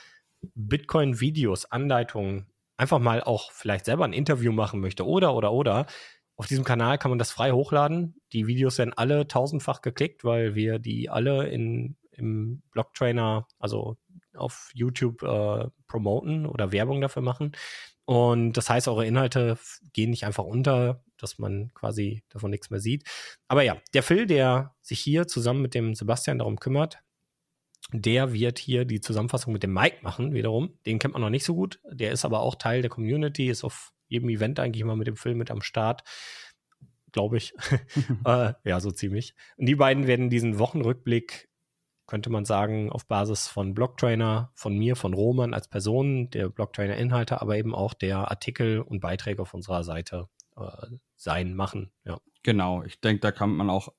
Bitcoin-Videos, 0.55 1.67
Anleitungen, 1.67 2.47
einfach 2.77 2.99
mal 2.99 3.23
auch 3.23 3.53
vielleicht 3.53 3.85
selber 3.85 4.05
ein 4.05 4.13
Interview 4.13 4.53
machen 4.53 4.81
möchte 4.81 5.07
oder, 5.07 5.35
oder, 5.35 5.53
oder. 5.53 5.87
Auf 6.37 6.47
diesem 6.47 6.65
Kanal 6.65 6.99
kann 6.99 7.11
man 7.11 7.19
das 7.19 7.31
frei 7.31 7.53
hochladen. 7.53 8.21
Die 8.33 8.47
Videos 8.47 8.79
werden 8.79 8.95
alle 8.97 9.29
tausendfach 9.29 9.83
geklickt, 9.83 10.25
weil 10.25 10.55
wir 10.55 10.79
die 10.79 11.11
alle 11.11 11.49
in, 11.49 11.97
im 12.11 12.63
Blocktrainer, 12.73 13.47
also 13.59 13.97
auf 14.35 14.71
YouTube 14.75 15.23
äh, 15.23 15.69
promoten 15.87 16.47
oder 16.47 16.73
Werbung 16.73 17.01
dafür 17.01 17.23
machen. 17.23 17.53
Und 18.05 18.55
das 18.55 18.69
heißt, 18.69 18.89
eure 18.89 19.07
Inhalte 19.07 19.59
gehen 19.93 20.11
nicht 20.11 20.25
einfach 20.25 20.45
unter, 20.45 21.05
dass 21.19 21.39
man 21.39 21.73
quasi 21.75 22.25
davon 22.31 22.51
nichts 22.51 22.71
mehr 22.71 22.81
sieht. 22.81 23.05
Aber 23.47 23.63
ja, 23.63 23.77
der 23.95 24.03
Phil, 24.03 24.27
der 24.27 24.75
sich 24.81 25.01
hier 25.01 25.29
zusammen 25.29 25.63
mit 25.63 25.75
dem 25.75 25.95
Sebastian 25.95 26.39
darum 26.39 26.59
kümmert, 26.59 26.99
der 27.93 28.33
wird 28.33 28.59
hier 28.59 28.85
die 28.85 29.01
Zusammenfassung 29.01 29.53
mit 29.53 29.63
dem 29.63 29.73
Mike 29.73 29.99
machen, 30.03 30.33
wiederum. 30.33 30.79
Den 30.87 30.99
kennt 30.99 31.15
man 31.15 31.23
noch 31.23 31.31
nicht 31.31 31.45
so 31.45 31.55
gut. 31.55 31.81
Der 31.91 32.13
ist 32.13 32.25
aber 32.25 32.41
auch 32.41 32.55
Teil 32.55 32.81
der 32.81 32.91
Community, 32.91 33.49
ist 33.49 33.65
auf 33.65 33.93
jedem 34.09 34.29
Event 34.29 34.59
eigentlich 34.61 34.83
immer 34.83 34.97
mit 34.97 35.07
dem 35.07 35.17
Film 35.17 35.39
mit 35.39 35.51
am 35.51 35.63
Start. 35.63 36.03
Glaube 37.13 37.37
ich. 37.37 37.55
äh, 38.25 38.55
ja, 38.65 38.81
so 38.81 38.91
ziemlich. 38.91 39.35
Und 39.57 39.67
die 39.67 39.77
beiden 39.77 40.07
werden 40.07 40.31
diesen 40.31 40.59
Wochenrückblick 40.59 41.49
könnte 42.13 42.29
man 42.29 42.45
sagen, 42.45 42.91
auf 42.91 43.07
Basis 43.07 43.49
von 43.49 43.73
Blocktrainer, 43.73 44.51
von 44.55 44.77
mir, 44.77 44.97
von 44.97 45.15
Roman 45.15 45.55
als 45.55 45.69
Person, 45.69 46.29
der 46.29 46.51
Blocktrainer-Inhalte, 46.51 47.41
aber 47.41 47.57
eben 47.57 47.75
auch 47.75 47.95
der 47.95 48.31
Artikel 48.31 48.81
und 48.81 49.01
Beiträge 49.01 49.41
auf 49.41 49.55
unserer 49.55 49.83
Seite 49.83 50.29
äh, 50.57 50.89
sein, 51.17 51.55
machen. 51.55 51.91
Ja. 52.05 52.21
Genau, 52.43 52.83
ich 52.83 53.01
denke, 53.01 53.21
da 53.21 53.33
kann 53.33 53.57
man 53.57 53.71
auch, 53.71 53.95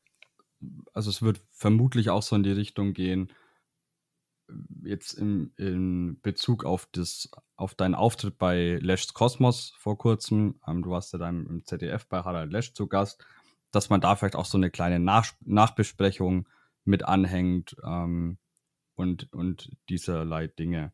also 0.93 1.09
es 1.09 1.23
wird 1.23 1.41
vermutlich 1.49 2.11
auch 2.11 2.21
so 2.21 2.35
in 2.35 2.43
die 2.43 2.51
Richtung 2.51 2.93
gehen, 2.93 3.31
jetzt 4.83 5.13
im, 5.13 5.51
in 5.57 6.19
Bezug 6.21 6.65
auf 6.65 6.87
das, 6.91 7.29
auf 7.55 7.75
deinen 7.75 7.95
Auftritt 7.95 8.37
bei 8.37 8.77
Lesch's 8.81 9.13
Kosmos 9.13 9.73
vor 9.77 9.97
kurzem, 9.97 10.59
ähm, 10.67 10.81
du 10.81 10.91
warst 10.91 11.13
ja 11.13 11.19
dann 11.19 11.45
im 11.47 11.65
ZDF 11.65 12.07
bei 12.07 12.19
Harald 12.19 12.51
Lesch 12.51 12.73
zu 12.73 12.87
Gast, 12.87 13.25
dass 13.71 13.89
man 13.89 14.01
da 14.01 14.15
vielleicht 14.15 14.35
auch 14.35 14.45
so 14.45 14.57
eine 14.57 14.69
kleine 14.69 14.99
Nach 14.99 15.31
Nachbesprechung 15.41 16.47
mit 16.85 17.05
anhängt 17.05 17.75
ähm, 17.83 18.37
und, 18.95 19.31
und 19.33 19.71
dieserlei 19.89 20.47
Dinge. 20.47 20.93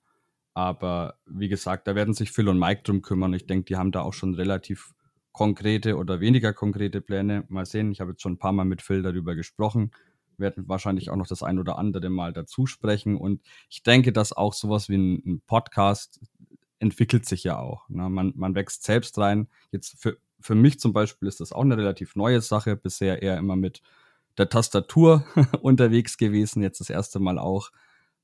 Aber 0.54 1.20
wie 1.26 1.50
gesagt, 1.50 1.88
da 1.88 1.96
werden 1.96 2.14
sich 2.14 2.32
Phil 2.32 2.50
und 2.50 2.60
Mike 2.60 2.84
drum 2.84 3.02
kümmern. 3.02 3.34
Ich 3.34 3.48
denke, 3.48 3.66
die 3.66 3.76
haben 3.76 3.92
da 3.92 4.02
auch 4.02 4.14
schon 4.14 4.34
relativ 4.34 4.94
konkrete 5.32 5.96
oder 5.96 6.20
weniger 6.20 6.54
konkrete 6.54 7.02
Pläne. 7.02 7.46
Mal 7.50 7.66
sehen. 7.66 7.92
Ich 7.92 8.02
habe 8.02 8.12
jetzt 8.12 8.22
schon 8.22 8.34
ein 8.34 8.40
paar 8.40 8.52
Mal 8.52 8.66
mit 8.66 8.82
Phil 8.82 9.02
darüber 9.02 9.36
gesprochen. 9.36 9.92
Werden 10.40 10.68
wahrscheinlich 10.68 11.10
auch 11.10 11.16
noch 11.16 11.28
das 11.28 11.44
ein 11.44 11.60
oder 11.60 11.78
andere 11.78 12.10
Mal 12.10 12.34
dazu 12.34 12.66
sprechen. 12.66 13.18
Und 13.18 13.42
ich 13.70 13.84
denke, 13.84 14.12
dass 14.14 14.34
auch 14.34 14.54
sowas 14.54 14.90
wie 14.90 14.98
ein, 14.98 15.22
ein 15.26 15.42
Podcast 15.46 16.20
entwickelt 16.80 17.26
sich 17.26 17.44
ja 17.44 17.60
auch. 17.60 17.88
Ne? 17.90 18.10
Man, 18.10 18.34
man 18.36 18.56
wächst 18.56 18.84
selbst 18.84 19.18
rein. 19.18 19.50
Jetzt 19.72 20.00
für, 20.00 20.18
für 20.40 20.56
mich 20.56 20.80
zum 20.80 20.94
Beispiel 20.94 21.28
ist 21.28 21.42
das 21.42 21.52
auch 21.52 21.64
eine 21.64 21.78
relativ 21.78 22.16
neue 22.16 22.42
Sache. 22.42 22.76
Bisher 22.76 23.22
eher 23.22 23.38
immer 23.38 23.56
mit 23.56 23.82
der 24.38 24.50
Tastatur 24.50 25.26
unterwegs 25.62 26.18
gewesen. 26.18 26.64
Jetzt 26.64 26.80
das 26.80 26.90
erste 26.90 27.20
Mal 27.20 27.38
auch 27.38 27.72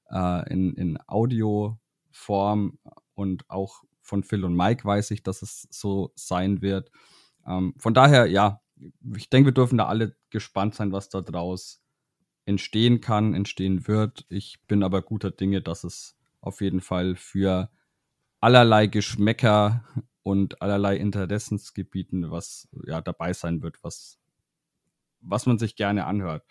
äh, 0.09 0.51
in, 0.51 0.73
in 0.75 0.97
Audioform 1.07 2.79
und 3.13 3.49
auch 3.49 3.83
von 4.01 4.23
Phil 4.23 4.45
und 4.45 4.55
Mike 4.55 4.85
weiß 4.85 5.11
ich, 5.11 5.23
dass 5.23 5.41
es 5.41 5.67
so 5.71 6.11
sein 6.15 6.61
wird. 6.61 6.91
Ähm, 7.45 7.73
von 7.77 7.93
daher, 7.93 8.27
ja, 8.27 8.61
ich 9.15 9.29
denke, 9.29 9.47
wir 9.47 9.53
dürfen 9.53 9.77
da 9.77 9.87
alle 9.87 10.15
gespannt 10.29 10.75
sein, 10.75 10.91
was 10.91 11.09
da 11.09 11.21
draus 11.21 11.81
entstehen 12.45 13.01
kann, 13.01 13.33
entstehen 13.33 13.87
wird. 13.87 14.25
Ich 14.29 14.59
bin 14.67 14.83
aber 14.83 15.01
guter 15.01 15.31
Dinge, 15.31 15.61
dass 15.61 15.83
es 15.83 16.15
auf 16.41 16.61
jeden 16.61 16.81
Fall 16.81 17.15
für 17.15 17.69
allerlei 18.39 18.87
Geschmäcker 18.87 19.83
und 20.23 20.61
allerlei 20.61 20.97
Interessensgebieten 20.97 22.31
was 22.31 22.67
ja 22.85 23.01
dabei 23.01 23.33
sein 23.33 23.61
wird, 23.61 23.83
was, 23.83 24.19
was 25.21 25.45
man 25.45 25.57
sich 25.57 25.75
gerne 25.75 26.05
anhört. 26.05 26.43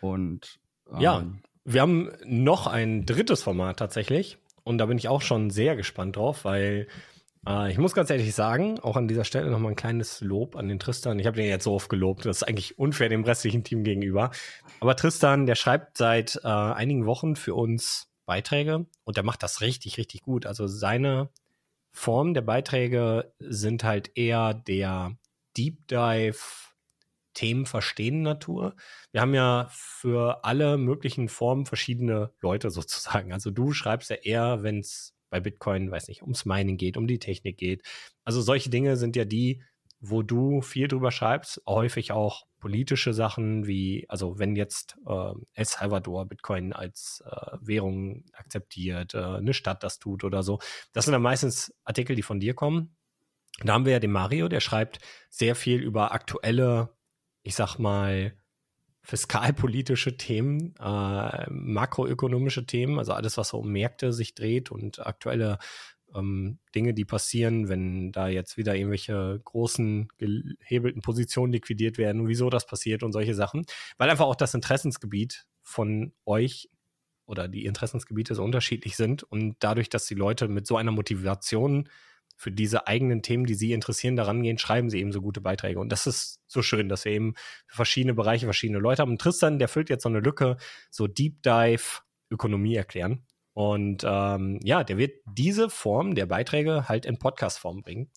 Und 0.00 0.60
ähm, 0.90 1.00
ja, 1.00 1.26
wir 1.64 1.80
haben 1.80 2.10
noch 2.24 2.66
ein 2.66 3.06
drittes 3.06 3.42
Format 3.42 3.78
tatsächlich. 3.78 4.38
Und 4.64 4.78
da 4.78 4.86
bin 4.86 4.98
ich 4.98 5.08
auch 5.08 5.22
schon 5.22 5.50
sehr 5.50 5.76
gespannt 5.76 6.16
drauf, 6.16 6.44
weil 6.44 6.86
äh, 7.46 7.70
ich 7.70 7.78
muss 7.78 7.94
ganz 7.94 8.10
ehrlich 8.10 8.34
sagen, 8.34 8.78
auch 8.80 8.96
an 8.96 9.08
dieser 9.08 9.24
Stelle 9.24 9.50
nochmal 9.50 9.72
ein 9.72 9.76
kleines 9.76 10.20
Lob 10.20 10.56
an 10.56 10.68
den 10.68 10.78
Tristan. 10.78 11.18
Ich 11.18 11.26
habe 11.26 11.36
den 11.36 11.46
jetzt 11.46 11.64
so 11.64 11.74
oft 11.74 11.88
gelobt, 11.88 12.24
das 12.24 12.38
ist 12.38 12.42
eigentlich 12.44 12.78
unfair 12.78 13.08
dem 13.08 13.24
restlichen 13.24 13.64
Team 13.64 13.84
gegenüber. 13.84 14.30
Aber 14.80 14.96
Tristan, 14.96 15.46
der 15.46 15.54
schreibt 15.54 15.98
seit 15.98 16.40
äh, 16.44 16.48
einigen 16.48 17.06
Wochen 17.06 17.36
für 17.36 17.54
uns 17.54 18.08
Beiträge 18.26 18.86
und 19.04 19.16
der 19.16 19.24
macht 19.24 19.42
das 19.42 19.60
richtig, 19.60 19.98
richtig 19.98 20.22
gut. 20.22 20.46
Also 20.46 20.66
seine 20.66 21.30
Form 21.92 22.34
der 22.34 22.42
Beiträge 22.42 23.34
sind 23.38 23.84
halt 23.84 24.16
eher 24.16 24.54
der 24.54 25.16
Deep 25.56 25.86
Dive 25.88 26.38
Themen 27.34 27.66
verstehen 27.66 28.22
Natur. 28.22 28.74
Wir 29.10 29.22
haben 29.22 29.34
ja 29.34 29.68
für 29.70 30.44
alle 30.44 30.76
möglichen 30.76 31.28
Formen 31.28 31.66
verschiedene 31.66 32.30
Leute 32.40 32.70
sozusagen. 32.70 33.32
Also 33.32 33.50
du 33.50 33.72
schreibst 33.72 34.10
ja 34.10 34.16
eher, 34.16 34.62
wenn 34.62 34.80
es 34.80 35.14
bei 35.32 35.40
Bitcoin, 35.40 35.90
weiß 35.90 36.06
nicht, 36.06 36.22
ums 36.22 36.44
Mining 36.44 36.76
geht, 36.76 36.96
um 36.96 37.08
die 37.08 37.18
Technik 37.18 37.58
geht. 37.58 37.82
Also 38.22 38.40
solche 38.40 38.70
Dinge 38.70 38.96
sind 38.96 39.16
ja 39.16 39.24
die, 39.24 39.62
wo 39.98 40.22
du 40.22 40.62
viel 40.62 40.86
drüber 40.86 41.10
schreibst, 41.10 41.60
häufig 41.66 42.12
auch 42.12 42.44
politische 42.60 43.12
Sachen 43.12 43.66
wie, 43.66 44.06
also 44.08 44.38
wenn 44.38 44.54
jetzt 44.54 44.96
äh, 45.06 45.32
El 45.54 45.64
Salvador 45.64 46.26
Bitcoin 46.26 46.72
als 46.72 47.24
äh, 47.26 47.56
Währung 47.60 48.24
akzeptiert, 48.32 49.14
äh, 49.14 49.18
eine 49.18 49.54
Stadt 49.54 49.82
das 49.82 49.98
tut 49.98 50.22
oder 50.22 50.44
so. 50.44 50.60
Das 50.92 51.06
sind 51.06 51.12
dann 51.12 51.22
meistens 51.22 51.74
Artikel, 51.84 52.14
die 52.14 52.22
von 52.22 52.38
dir 52.38 52.54
kommen. 52.54 52.94
Da 53.64 53.72
haben 53.72 53.84
wir 53.84 53.92
ja 53.92 54.00
den 54.00 54.12
Mario, 54.12 54.48
der 54.48 54.60
schreibt 54.60 55.00
sehr 55.28 55.56
viel 55.56 55.80
über 55.80 56.12
aktuelle 56.12 56.90
ich 57.42 57.54
sag 57.54 57.78
mal, 57.78 58.36
fiskalpolitische 59.02 60.16
Themen, 60.16 60.74
äh, 60.78 61.50
makroökonomische 61.50 62.66
Themen, 62.66 62.98
also 62.98 63.12
alles, 63.12 63.36
was 63.36 63.48
so 63.48 63.58
um 63.58 63.72
Märkte 63.72 64.12
sich 64.12 64.34
dreht 64.34 64.70
und 64.70 65.04
aktuelle 65.04 65.58
ähm, 66.14 66.58
Dinge, 66.74 66.94
die 66.94 67.04
passieren, 67.04 67.68
wenn 67.68 68.12
da 68.12 68.28
jetzt 68.28 68.56
wieder 68.56 68.76
irgendwelche 68.76 69.40
großen 69.44 70.08
gehebelten 70.18 71.02
Positionen 71.02 71.52
liquidiert 71.52 71.98
werden 71.98 72.28
wieso 72.28 72.50
das 72.50 72.66
passiert 72.66 73.02
und 73.02 73.12
solche 73.12 73.34
Sachen, 73.34 73.64
weil 73.98 74.10
einfach 74.10 74.26
auch 74.26 74.36
das 74.36 74.54
Interessensgebiet 74.54 75.46
von 75.62 76.12
euch 76.24 76.68
oder 77.26 77.48
die 77.48 77.64
Interessensgebiete 77.64 78.34
so 78.34 78.44
unterschiedlich 78.44 78.96
sind 78.96 79.22
und 79.22 79.56
dadurch, 79.60 79.88
dass 79.88 80.06
die 80.06 80.14
Leute 80.14 80.48
mit 80.48 80.66
so 80.66 80.76
einer 80.76 80.92
Motivation 80.92 81.88
für 82.42 82.50
diese 82.50 82.88
eigenen 82.88 83.22
Themen, 83.22 83.46
die 83.46 83.54
sie 83.54 83.72
interessieren, 83.72 84.16
daran 84.16 84.42
gehen, 84.42 84.58
schreiben 84.58 84.90
sie 84.90 84.98
eben 84.98 85.12
so 85.12 85.22
gute 85.22 85.40
Beiträge. 85.40 85.78
Und 85.78 85.90
das 85.90 86.08
ist 86.08 86.40
so 86.48 86.60
schön, 86.60 86.88
dass 86.88 87.04
wir 87.04 87.12
eben 87.12 87.34
verschiedene 87.68 88.14
Bereiche 88.14 88.46
verschiedene 88.46 88.80
Leute 88.80 89.00
haben. 89.00 89.12
Und 89.12 89.20
Tristan, 89.20 89.60
der 89.60 89.68
füllt 89.68 89.90
jetzt 89.90 90.02
so 90.02 90.08
eine 90.08 90.18
Lücke, 90.18 90.56
so 90.90 91.06
Deep 91.06 91.40
Dive 91.44 92.00
Ökonomie 92.32 92.74
erklären. 92.74 93.24
Und 93.52 94.02
ähm, 94.04 94.58
ja, 94.64 94.82
der 94.82 94.98
wird 94.98 95.20
diese 95.24 95.70
Form 95.70 96.16
der 96.16 96.26
Beiträge 96.26 96.88
halt 96.88 97.06
in 97.06 97.20
Podcast-Form 97.20 97.82
bringen. 97.82 98.10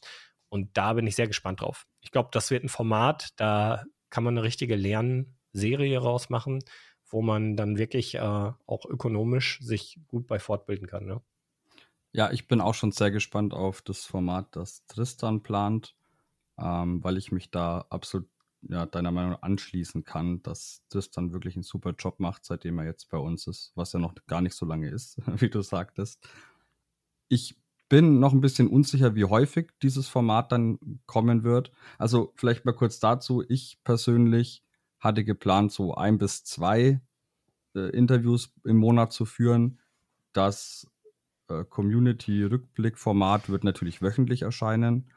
Und 0.50 0.75
da 0.75 0.94
bin 0.94 1.05
ich 1.05 1.15
sehr 1.15 1.27
gespannt 1.27 1.62
drauf. 1.62 1.86
Ich 2.01 2.10
glaube, 2.10 2.29
das 2.32 2.50
wird 2.50 2.63
ein 2.63 2.70
Format, 2.70 3.29
da 3.36 3.84
kann 4.10 4.24
man 4.24 4.36
eine 4.36 4.44
richtige 4.44 4.75
Lernserie 4.75 6.00
rausmachen, 6.00 6.63
wo 7.08 7.22
man 7.22 7.55
dann 7.58 7.77
wirklich 7.77 8.15
äh, 8.15 8.20
auch 8.20 8.86
ökonomisch 8.86 9.60
sich 9.62 10.00
gut 10.08 10.25
bei 10.25 10.39
fortbilden 10.39 10.88
kann. 10.88 11.05
Ne? 11.05 11.22
Ja, 12.15 12.31
ich 12.31 12.48
bin 12.48 12.62
auch 12.62 12.74
schon 12.74 12.93
sehr 12.93 13.12
gespannt 13.12 13.53
auf 13.53 13.81
das 13.81 14.05
Format, 14.05 14.55
das 14.55 14.86
Tristan 14.86 15.43
plant, 15.43 15.98
ähm, 16.57 17.03
weil 17.03 17.17
ich 17.17 17.34
mich 17.34 17.51
da 17.51 17.86
absolut 17.89 18.29
ja, 18.62 18.86
deiner 18.86 19.12
Meinung 19.12 19.36
anschließen 19.36 20.05
kann, 20.05 20.41
dass 20.41 20.81
Tristan 20.88 21.34
wirklich 21.34 21.57
einen 21.57 21.63
super 21.63 21.93
Job 22.00 22.22
macht, 22.22 22.45
seitdem 22.45 22.79
er 22.79 22.86
jetzt 22.86 23.10
bei 23.10 23.17
uns 23.17 23.48
ist, 23.48 23.74
was 23.75 23.91
ja 23.91 24.00
noch 24.00 24.15
gar 24.27 24.39
nicht 24.39 24.55
so 24.55 24.65
lange 24.65 24.88
ist, 24.89 25.17
wie 25.41 25.50
du 25.50 25.62
sagtest. 25.62 26.25
Ich 27.27 27.57
bin 27.89 28.22
noch 28.22 28.31
ein 28.31 28.39
bisschen 28.39 28.69
unsicher, 28.69 29.13
wie 29.15 29.25
häufig 29.25 29.72
dieses 29.81 30.07
Format 30.07 30.53
dann 30.53 31.01
kommen 31.07 31.43
wird. 31.43 31.74
Also 31.98 32.31
vielleicht 32.38 32.63
mal 32.63 32.72
kurz 32.72 33.01
dazu. 33.01 33.43
Ich 33.50 33.84
persönlich 33.84 34.63
hatte 35.00 35.25
geplant, 35.25 35.74
so 35.74 35.95
ein 35.95 36.17
bis 36.17 36.45
zwei 36.45 37.01
äh, 37.75 37.89
Interviews 37.89 38.53
im 38.63 38.77
Monat 38.77 39.12
zu 39.12 39.25
führen. 39.25 39.81
Das 40.31 40.88
äh, 41.49 41.63
Community-Rückblick-Format 41.65 43.49
wird 43.49 43.63
natürlich 43.63 44.01
wöchentlich 44.01 44.43
erscheinen. 44.43 45.11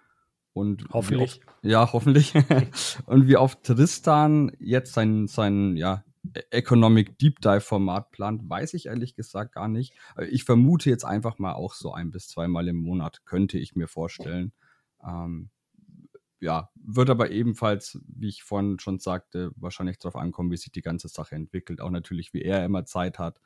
Und 0.52 0.86
hoffentlich. 0.92 1.40
Oft, 1.46 1.64
ja, 1.64 1.92
hoffentlich. 1.92 2.34
und 3.06 3.28
wie 3.28 3.36
oft 3.36 3.62
Tristan 3.62 4.50
jetzt 4.58 4.92
sein, 4.92 5.28
sein 5.28 5.76
ja, 5.76 6.04
e-, 6.34 6.40
Economic 6.50 7.18
Deep 7.18 7.40
Dive 7.40 7.60
Format 7.60 8.10
plant, 8.10 8.48
weiß 8.48 8.74
ich 8.74 8.86
ehrlich 8.86 9.14
gesagt 9.14 9.54
gar 9.54 9.68
nicht. 9.68 9.94
Ich 10.30 10.44
vermute 10.44 10.90
jetzt 10.90 11.04
einfach 11.04 11.38
mal 11.38 11.52
auch 11.52 11.74
so 11.74 11.92
ein 11.92 12.10
bis 12.10 12.28
zweimal 12.28 12.66
im 12.68 12.76
Monat, 12.76 13.24
könnte 13.24 13.58
ich 13.58 13.76
mir 13.76 13.88
vorstellen. 13.88 14.52
Ähm, 15.06 15.50
ja, 16.40 16.70
wird 16.74 17.10
aber 17.10 17.30
ebenfalls, 17.30 18.00
wie 18.06 18.28
ich 18.28 18.42
vorhin 18.42 18.78
schon 18.78 18.98
sagte, 18.98 19.50
wahrscheinlich 19.56 19.98
darauf 19.98 20.16
ankommen, 20.16 20.50
wie 20.50 20.56
sich 20.56 20.72
die 20.72 20.82
ganze 20.82 21.08
Sache 21.08 21.34
entwickelt. 21.34 21.80
Auch 21.80 21.90
natürlich, 21.90 22.32
wie 22.32 22.42
er 22.42 22.64
immer 22.64 22.84
Zeit 22.84 23.18
hat. 23.18 23.40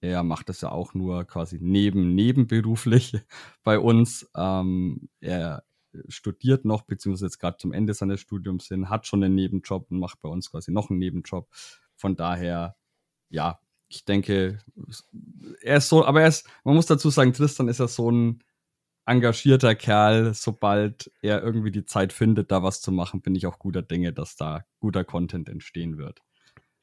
Er 0.00 0.22
macht 0.22 0.48
das 0.48 0.60
ja 0.60 0.70
auch 0.70 0.94
nur 0.94 1.24
quasi 1.24 1.58
neben, 1.60 2.14
nebenberuflich 2.14 3.20
bei 3.64 3.78
uns. 3.78 4.30
Ähm, 4.36 5.08
er 5.20 5.64
studiert 6.08 6.64
noch, 6.64 6.82
beziehungsweise 6.82 7.26
jetzt 7.26 7.38
gerade 7.38 7.56
zum 7.56 7.72
Ende 7.72 7.94
seines 7.94 8.20
Studiums 8.20 8.66
hin, 8.68 8.90
hat 8.90 9.06
schon 9.06 9.24
einen 9.24 9.34
Nebenjob 9.34 9.90
und 9.90 9.98
macht 9.98 10.20
bei 10.20 10.28
uns 10.28 10.50
quasi 10.50 10.70
noch 10.70 10.90
einen 10.90 10.98
Nebenjob. 10.98 11.48
Von 11.96 12.16
daher, 12.16 12.76
ja, 13.30 13.58
ich 13.88 14.04
denke, 14.04 14.60
er 15.62 15.78
ist 15.78 15.88
so, 15.88 16.04
aber 16.04 16.22
er 16.22 16.28
ist, 16.28 16.48
man 16.64 16.74
muss 16.74 16.86
dazu 16.86 17.10
sagen, 17.10 17.32
Tristan 17.32 17.68
ist 17.68 17.80
ja 17.80 17.88
so 17.88 18.10
ein 18.10 18.44
engagierter 19.06 19.74
Kerl. 19.74 20.34
Sobald 20.34 21.10
er 21.22 21.42
irgendwie 21.42 21.70
die 21.70 21.86
Zeit 21.86 22.12
findet, 22.12 22.52
da 22.52 22.62
was 22.62 22.80
zu 22.82 22.92
machen, 22.92 23.22
bin 23.22 23.34
ich 23.34 23.46
auch 23.46 23.58
guter 23.58 23.82
Dinge, 23.82 24.12
dass 24.12 24.36
da 24.36 24.64
guter 24.80 25.04
Content 25.04 25.48
entstehen 25.48 25.96
wird. 25.98 26.22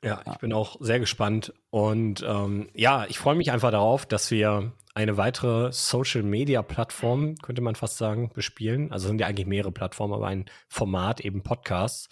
Ja, 0.06 0.22
ich 0.32 0.38
bin 0.38 0.54
auch 0.54 0.78
sehr 0.80 1.00
gespannt. 1.00 1.52
Und 1.72 2.24
ähm, 2.28 2.70
ja, 2.76 3.06
ich 3.10 3.18
freue 3.18 3.36
mich 3.36 3.52
einfach 3.52 3.72
darauf, 3.72 4.06
dass 4.06 4.30
wir 4.30 4.72
eine 4.94 5.18
weitere 5.18 5.72
Social-Media-Plattform, 5.72 7.38
könnte 7.38 7.64
man 7.64 7.74
fast 7.74 7.98
sagen, 7.98 8.30
bespielen. 8.32 8.92
Also 8.92 9.08
sind 9.08 9.20
ja 9.20 9.26
eigentlich 9.26 9.48
mehrere 9.48 9.72
Plattformen, 9.72 10.14
aber 10.14 10.28
ein 10.28 10.46
Format, 10.70 11.22
eben 11.22 11.42
Podcasts, 11.42 12.08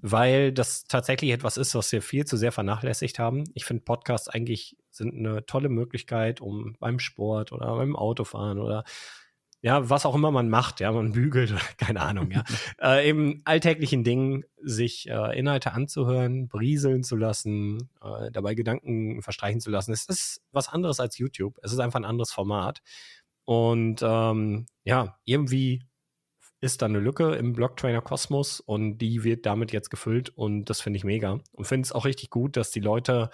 weil 0.00 0.52
das 0.52 0.84
tatsächlich 0.84 1.30
etwas 1.30 1.56
ist, 1.56 1.76
was 1.76 1.92
wir 1.92 2.02
viel 2.02 2.24
zu 2.24 2.36
sehr 2.36 2.50
vernachlässigt 2.50 3.20
haben. 3.20 3.44
Ich 3.54 3.64
finde 3.64 3.84
Podcasts 3.84 4.28
eigentlich 4.28 4.76
sind 4.90 5.14
eine 5.14 5.46
tolle 5.46 5.68
Möglichkeit, 5.68 6.40
um 6.40 6.74
beim 6.80 6.98
Sport 6.98 7.52
oder 7.52 7.76
beim 7.76 7.94
Autofahren 7.94 8.58
oder 8.58 8.82
ja, 9.66 9.90
was 9.90 10.06
auch 10.06 10.14
immer 10.14 10.30
man 10.30 10.48
macht, 10.48 10.78
ja, 10.78 10.92
man 10.92 11.10
bügelt 11.10 11.50
oder 11.50 11.60
keine 11.76 12.00
Ahnung, 12.00 12.30
ja, 12.30 12.44
äh, 12.80 13.08
eben 13.08 13.42
alltäglichen 13.44 14.04
Dingen 14.04 14.44
sich 14.62 15.08
äh, 15.08 15.36
Inhalte 15.36 15.72
anzuhören, 15.72 16.46
brieseln 16.46 17.02
zu 17.02 17.16
lassen, 17.16 17.90
äh, 18.00 18.30
dabei 18.30 18.54
Gedanken 18.54 19.22
verstreichen 19.22 19.60
zu 19.60 19.70
lassen. 19.70 19.92
Es 19.92 20.04
ist 20.04 20.40
was 20.52 20.68
anderes 20.68 21.00
als 21.00 21.18
YouTube. 21.18 21.58
Es 21.64 21.72
ist 21.72 21.80
einfach 21.80 21.98
ein 21.98 22.04
anderes 22.04 22.30
Format. 22.30 22.80
Und 23.44 24.02
ähm, 24.02 24.66
ja, 24.84 25.18
irgendwie 25.24 25.82
ist 26.60 26.80
da 26.80 26.86
eine 26.86 27.00
Lücke 27.00 27.34
im 27.34 27.52
Blocktrainer 27.52 28.02
Kosmos 28.02 28.60
und 28.60 28.98
die 28.98 29.24
wird 29.24 29.46
damit 29.46 29.72
jetzt 29.72 29.90
gefüllt 29.90 30.28
und 30.28 30.66
das 30.66 30.80
finde 30.80 30.98
ich 30.98 31.04
mega. 31.04 31.40
Und 31.50 31.64
finde 31.64 31.86
es 31.86 31.92
auch 31.92 32.04
richtig 32.04 32.30
gut, 32.30 32.56
dass 32.56 32.70
die 32.70 32.78
Leute 32.78 33.30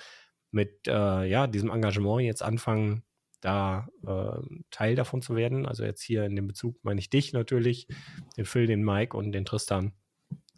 mit 0.50 0.88
äh, 0.88 1.24
ja, 1.26 1.46
diesem 1.46 1.68
Engagement 1.68 2.22
jetzt 2.22 2.42
anfangen, 2.42 3.02
da 3.42 3.88
äh, 4.06 4.40
Teil 4.70 4.94
davon 4.94 5.20
zu 5.20 5.36
werden. 5.36 5.66
Also 5.66 5.84
jetzt 5.84 6.02
hier 6.02 6.24
in 6.24 6.34
dem 6.34 6.46
Bezug 6.46 6.82
meine 6.82 7.00
ich 7.00 7.10
dich 7.10 7.34
natürlich, 7.34 7.88
den 8.36 8.46
Phil, 8.46 8.66
den 8.66 8.82
Mike 8.82 9.14
und 9.16 9.32
den 9.32 9.44
Tristan. 9.44 9.92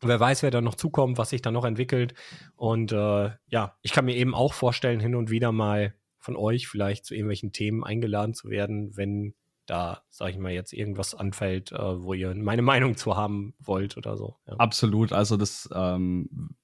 Wer 0.00 0.21
weiß, 0.21 0.43
wer 0.43 0.50
da 0.50 0.61
noch 0.61 0.75
zukommt, 0.75 1.19
was 1.19 1.31
sich 1.31 1.43
da 1.43 1.50
noch 1.50 1.64
entwickelt. 1.64 2.14
Und 2.57 2.93
äh, 2.93 3.31
ja, 3.49 3.76
ich 3.83 3.93
kann 3.93 4.05
mir 4.05 4.14
eben 4.14 4.35
auch 4.35 4.53
vorstellen, 4.53 5.00
hin 5.00 5.14
und 5.14 5.31
wieder 5.31 5.50
mal 5.50 5.95
von 6.19 6.37
euch 6.37 6.69
vielleicht 6.69 7.07
zu 7.07 7.14
irgendwelchen 7.14 7.53
Themen 7.53 7.85
eingeladen 7.85 8.35
zu 8.35 8.50
werden, 8.50 8.97
wenn 8.97 9.35
da, 9.67 10.03
sage 10.11 10.33
ich 10.33 10.38
mal, 10.38 10.53
jetzt 10.53 10.75
irgendwas 10.75 11.14
anfällt, 11.14 11.73
äh, 11.73 12.03
wo 12.03 12.12
ihr 12.12 12.35
meine 12.35 12.62
Meinung 12.62 12.97
zu 12.97 13.17
haben 13.17 13.55
wollt 13.59 13.97
oder 13.97 14.19
so. 14.19 14.37
Ja. 14.47 14.55
Absolut. 14.57 15.12
Also 15.12 15.38
das 15.38 15.71
ähm, 15.75 16.55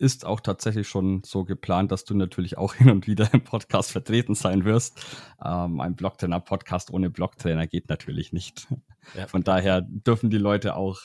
ist 0.00 0.24
auch 0.24 0.40
tatsächlich 0.40 0.88
schon 0.88 1.22
so 1.24 1.44
geplant, 1.44 1.92
dass 1.92 2.04
du 2.04 2.14
natürlich 2.14 2.56
auch 2.56 2.74
hin 2.76 2.90
und 2.90 3.06
wieder 3.06 3.32
im 3.32 3.42
Podcast 3.42 3.92
vertreten 3.92 4.34
sein 4.34 4.64
wirst. 4.64 5.04
Ähm, 5.44 5.80
ein 5.80 5.94
Blocktrainer-Podcast 5.94 6.90
ohne 6.90 7.10
Blocktrainer 7.10 7.66
geht 7.66 7.88
natürlich 7.88 8.32
nicht. 8.32 8.66
Ja. 9.14 9.26
Von 9.26 9.44
daher 9.44 9.82
dürfen 9.82 10.30
die 10.30 10.38
Leute 10.38 10.76
auch 10.76 11.00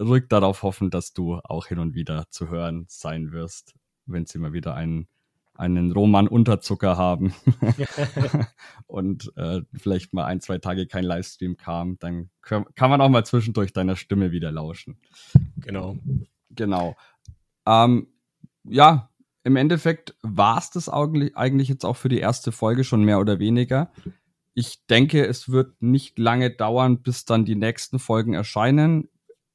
ruhig 0.00 0.24
darauf 0.28 0.62
hoffen, 0.62 0.90
dass 0.90 1.12
du 1.12 1.36
auch 1.44 1.66
hin 1.66 1.78
und 1.78 1.94
wieder 1.94 2.24
zu 2.30 2.48
hören 2.48 2.84
sein 2.88 3.32
wirst, 3.32 3.74
wenn 4.06 4.26
sie 4.26 4.38
mal 4.38 4.52
wieder 4.52 4.74
einen 4.74 5.08
einen 5.54 5.92
Roman 5.92 6.28
Unterzucker 6.28 6.96
haben 6.96 7.34
und 8.86 9.30
äh, 9.36 9.60
vielleicht 9.74 10.14
mal 10.14 10.24
ein, 10.24 10.40
zwei 10.40 10.58
Tage 10.58 10.86
kein 10.86 11.04
Livestream 11.04 11.58
kam, 11.58 11.98
dann 11.98 12.30
kann 12.40 12.64
man 12.78 13.02
auch 13.02 13.10
mal 13.10 13.24
zwischendurch 13.24 13.72
deiner 13.74 13.94
Stimme 13.94 14.32
wieder 14.32 14.50
lauschen. 14.50 14.98
Genau. 15.58 15.98
Genau. 16.54 16.96
Ähm, 17.66 18.08
ja, 18.64 19.10
im 19.44 19.56
Endeffekt 19.56 20.14
war 20.22 20.58
es 20.58 20.70
das 20.70 20.88
eigentlich 20.88 21.68
jetzt 21.68 21.84
auch 21.84 21.96
für 21.96 22.08
die 22.08 22.20
erste 22.20 22.52
Folge 22.52 22.84
schon 22.84 23.04
mehr 23.04 23.18
oder 23.18 23.38
weniger. 23.38 23.90
Ich 24.54 24.86
denke, 24.86 25.26
es 25.26 25.50
wird 25.50 25.82
nicht 25.82 26.18
lange 26.18 26.50
dauern, 26.50 27.02
bis 27.02 27.24
dann 27.24 27.44
die 27.44 27.56
nächsten 27.56 27.98
Folgen 27.98 28.34
erscheinen. 28.34 29.08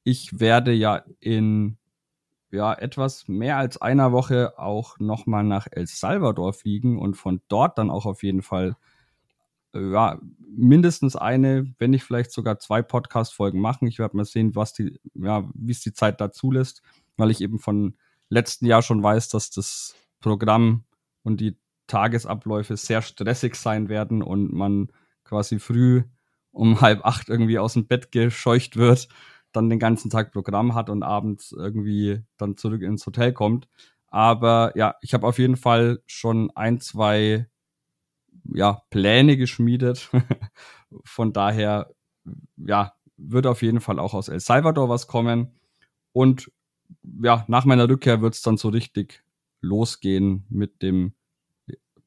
Ich 0.04 0.40
werde 0.40 0.74
ja 0.74 1.04
in 1.20 1.78
ja, 2.52 2.74
etwas 2.74 3.28
mehr 3.28 3.58
als 3.58 3.82
einer 3.82 4.12
Woche 4.12 4.58
auch 4.58 5.00
nochmal 5.00 5.44
nach 5.44 5.68
El 5.70 5.88
Salvador 5.88 6.54
fliegen 6.54 6.98
und 6.98 7.16
von 7.16 7.42
dort 7.48 7.78
dann 7.78 7.90
auch 7.90 8.06
auf 8.06 8.24
jeden 8.24 8.42
Fall 8.42 8.76
ja, 9.74 10.20
mindestens 10.40 11.16
eine, 11.16 11.74
wenn 11.78 11.92
nicht 11.92 12.04
vielleicht 12.04 12.32
sogar 12.32 12.60
zwei 12.60 12.82
Podcast-Folgen 12.82 13.60
machen. 13.60 13.88
Ich 13.88 14.00
werde 14.00 14.18
mal 14.18 14.26
sehen, 14.26 14.56
was 14.56 14.74
die, 14.74 15.00
ja, 15.14 15.48
wie 15.54 15.72
es 15.72 15.82
die 15.82 15.94
Zeit 15.94 16.22
dazu 16.22 16.52
lässt, 16.52 16.82
weil 17.18 17.32
ich 17.32 17.42
eben 17.42 17.60
von 17.60 17.98
letzten 18.30 18.66
Jahr 18.66 18.82
schon 18.82 19.02
weiß, 19.04 19.30
dass 19.30 19.50
das 19.50 19.96
Programm 20.20 20.86
und 21.24 21.42
die 21.42 21.58
Tagesabläufe 21.88 22.78
sehr 22.78 23.02
stressig 23.02 23.56
sein 23.56 23.90
werden 23.90 24.22
und 24.22 24.54
man 24.54 24.92
quasi 25.24 25.60
früh 25.60 26.04
um 26.52 26.82
halb 26.82 27.06
acht 27.06 27.30
irgendwie 27.30 27.60
aus 27.60 27.74
dem 27.74 27.88
Bett 27.88 28.12
gescheucht 28.12 28.78
wird 28.78 29.08
dann 29.58 29.70
den 29.70 29.80
ganzen 29.80 30.10
Tag 30.10 30.32
Programm 30.32 30.76
hat 30.76 30.90
und 30.90 31.04
abends 31.04 31.52
irgendwie 31.52 32.22
dann 32.38 32.58
zurück 32.58 32.82
ins 32.82 33.06
Hotel 33.06 33.34
kommt. 33.34 33.68
Aber 34.08 34.72
ja, 34.76 34.96
ich 35.02 35.14
habe 35.14 35.28
auf 35.28 35.40
jeden 35.40 35.58
Fall 35.58 36.02
schon 36.06 36.52
ein, 36.56 36.80
zwei 36.80 37.48
ja, 38.54 38.82
Pläne 38.90 39.36
geschmiedet. 39.36 40.10
Von 41.04 41.34
daher, 41.34 41.92
ja, 42.56 42.94
wird 43.18 43.48
auf 43.48 43.62
jeden 43.62 43.82
Fall 43.82 44.00
auch 44.00 44.14
aus 44.14 44.30
El 44.30 44.40
Salvador 44.40 44.90
was 44.90 45.08
kommen. 45.08 45.60
Und 46.14 46.52
ja, 47.22 47.46
nach 47.48 47.66
meiner 47.66 47.90
Rückkehr 47.90 48.22
wird 48.22 48.34
es 48.34 48.42
dann 48.42 48.58
so 48.58 48.70
richtig 48.70 49.24
losgehen 49.62 50.46
mit 50.50 50.82
dem 50.82 51.14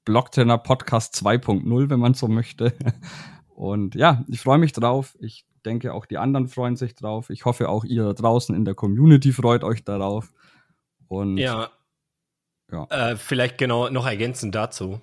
Blocktrainer 0.04 0.58
Podcast 0.58 1.14
2.0, 1.14 1.90
wenn 1.90 2.00
man 2.00 2.14
so 2.14 2.28
möchte. 2.28 2.72
Und 3.48 3.94
ja, 3.94 4.24
ich 4.28 4.40
freue 4.40 4.58
mich 4.58 4.72
drauf. 4.72 5.16
Ich 5.20 5.44
denke, 5.64 5.92
auch 5.92 6.06
die 6.06 6.18
anderen 6.18 6.48
freuen 6.48 6.76
sich 6.76 6.94
drauf. 6.94 7.30
Ich 7.30 7.44
hoffe, 7.44 7.68
auch 7.68 7.84
ihr 7.84 8.04
da 8.04 8.12
draußen 8.14 8.54
in 8.54 8.64
der 8.64 8.74
Community 8.74 9.32
freut 9.32 9.62
euch 9.62 9.84
darauf. 9.84 10.32
Und 11.08 11.36
ja, 11.36 11.70
ja. 12.72 12.86
Äh, 12.90 13.16
vielleicht 13.16 13.58
genau 13.58 13.90
noch 13.90 14.06
ergänzend 14.06 14.54
dazu. 14.54 15.00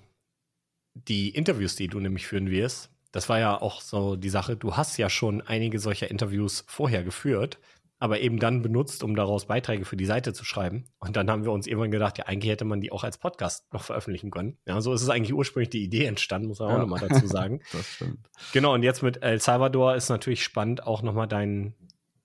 Die 0.94 1.28
Interviews, 1.28 1.76
die 1.76 1.86
du 1.86 2.00
nämlich 2.00 2.26
führen 2.26 2.50
wirst, 2.50 2.90
das 3.12 3.28
war 3.28 3.38
ja 3.38 3.60
auch 3.60 3.80
so 3.80 4.16
die 4.16 4.28
Sache. 4.28 4.56
Du 4.56 4.76
hast 4.76 4.96
ja 4.96 5.08
schon 5.08 5.40
einige 5.42 5.78
solcher 5.78 6.10
Interviews 6.10 6.64
vorher 6.66 7.04
geführt 7.04 7.58
aber 7.98 8.20
eben 8.20 8.38
dann 8.38 8.62
benutzt, 8.62 9.02
um 9.02 9.16
daraus 9.16 9.46
Beiträge 9.46 9.84
für 9.84 9.96
die 9.96 10.06
Seite 10.06 10.32
zu 10.32 10.44
schreiben. 10.44 10.84
Und 10.98 11.16
dann 11.16 11.30
haben 11.30 11.44
wir 11.44 11.50
uns 11.50 11.66
irgendwann 11.66 11.90
gedacht, 11.90 12.18
ja, 12.18 12.26
eigentlich 12.26 12.50
hätte 12.50 12.64
man 12.64 12.80
die 12.80 12.92
auch 12.92 13.02
als 13.02 13.18
Podcast 13.18 13.72
noch 13.72 13.82
veröffentlichen 13.82 14.30
können. 14.30 14.56
Ja, 14.66 14.80
so 14.80 14.92
ist 14.92 15.02
es 15.02 15.08
eigentlich 15.08 15.34
ursprünglich 15.34 15.70
die 15.70 15.82
Idee 15.82 16.04
entstanden, 16.04 16.48
muss 16.48 16.60
man 16.60 16.68
ja. 16.68 16.74
auch 16.76 16.80
nochmal 16.80 17.06
dazu 17.06 17.26
sagen. 17.26 17.60
das 17.72 17.94
stimmt. 17.94 18.30
Genau, 18.52 18.74
und 18.74 18.84
jetzt 18.84 19.02
mit 19.02 19.22
El 19.22 19.40
Salvador 19.40 19.96
ist 19.96 20.08
natürlich 20.10 20.44
spannend, 20.44 20.84
auch 20.86 21.02
nochmal 21.02 21.26
deinen, 21.26 21.74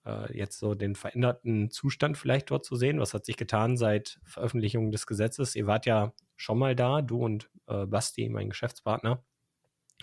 äh, 0.06 0.38
jetzt 0.38 0.60
so 0.60 0.76
den 0.76 0.96
veränderten 0.96 1.72
Zustand 1.72 2.20
vielleicht 2.20 2.52
dort 2.52 2.66
zu 2.66 2.76
sehen. 2.76 3.00
Was 3.00 3.16
hat 3.16 3.26
sich 3.26 3.38
getan 3.38 3.76
seit 3.76 4.20
Veröffentlichung 4.26 4.92
des 4.92 5.08
Gesetzes? 5.08 5.56
Ihr 5.56 5.66
wart 5.66 5.88
ja 5.88 6.14
schon 6.36 6.60
mal 6.60 6.76
da, 6.76 7.02
du 7.02 7.18
und 7.18 7.50
äh, 7.68 7.88
Basti, 7.88 8.30
mein 8.30 8.50
Geschäftspartner. 8.50 9.24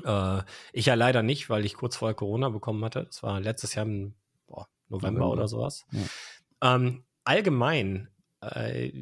Äh, 0.05 0.43
ich 0.73 0.87
ja 0.87 0.95
leider 0.95 1.23
nicht, 1.23 1.49
weil 1.49 1.65
ich 1.65 1.75
kurz 1.75 1.95
vorher 1.95 2.15
Corona 2.15 2.49
bekommen 2.49 2.85
hatte. 2.85 3.05
Das 3.05 3.23
war 3.23 3.39
letztes 3.39 3.77
Jahr 3.77 3.87
im 3.87 4.15
November, 4.90 5.20
November. 5.20 5.33
oder 5.33 5.48
sowas. 5.48 5.87
Ja. 5.92 6.76
Ähm, 6.76 7.05
allgemein 7.24 8.09
äh, 8.42 8.92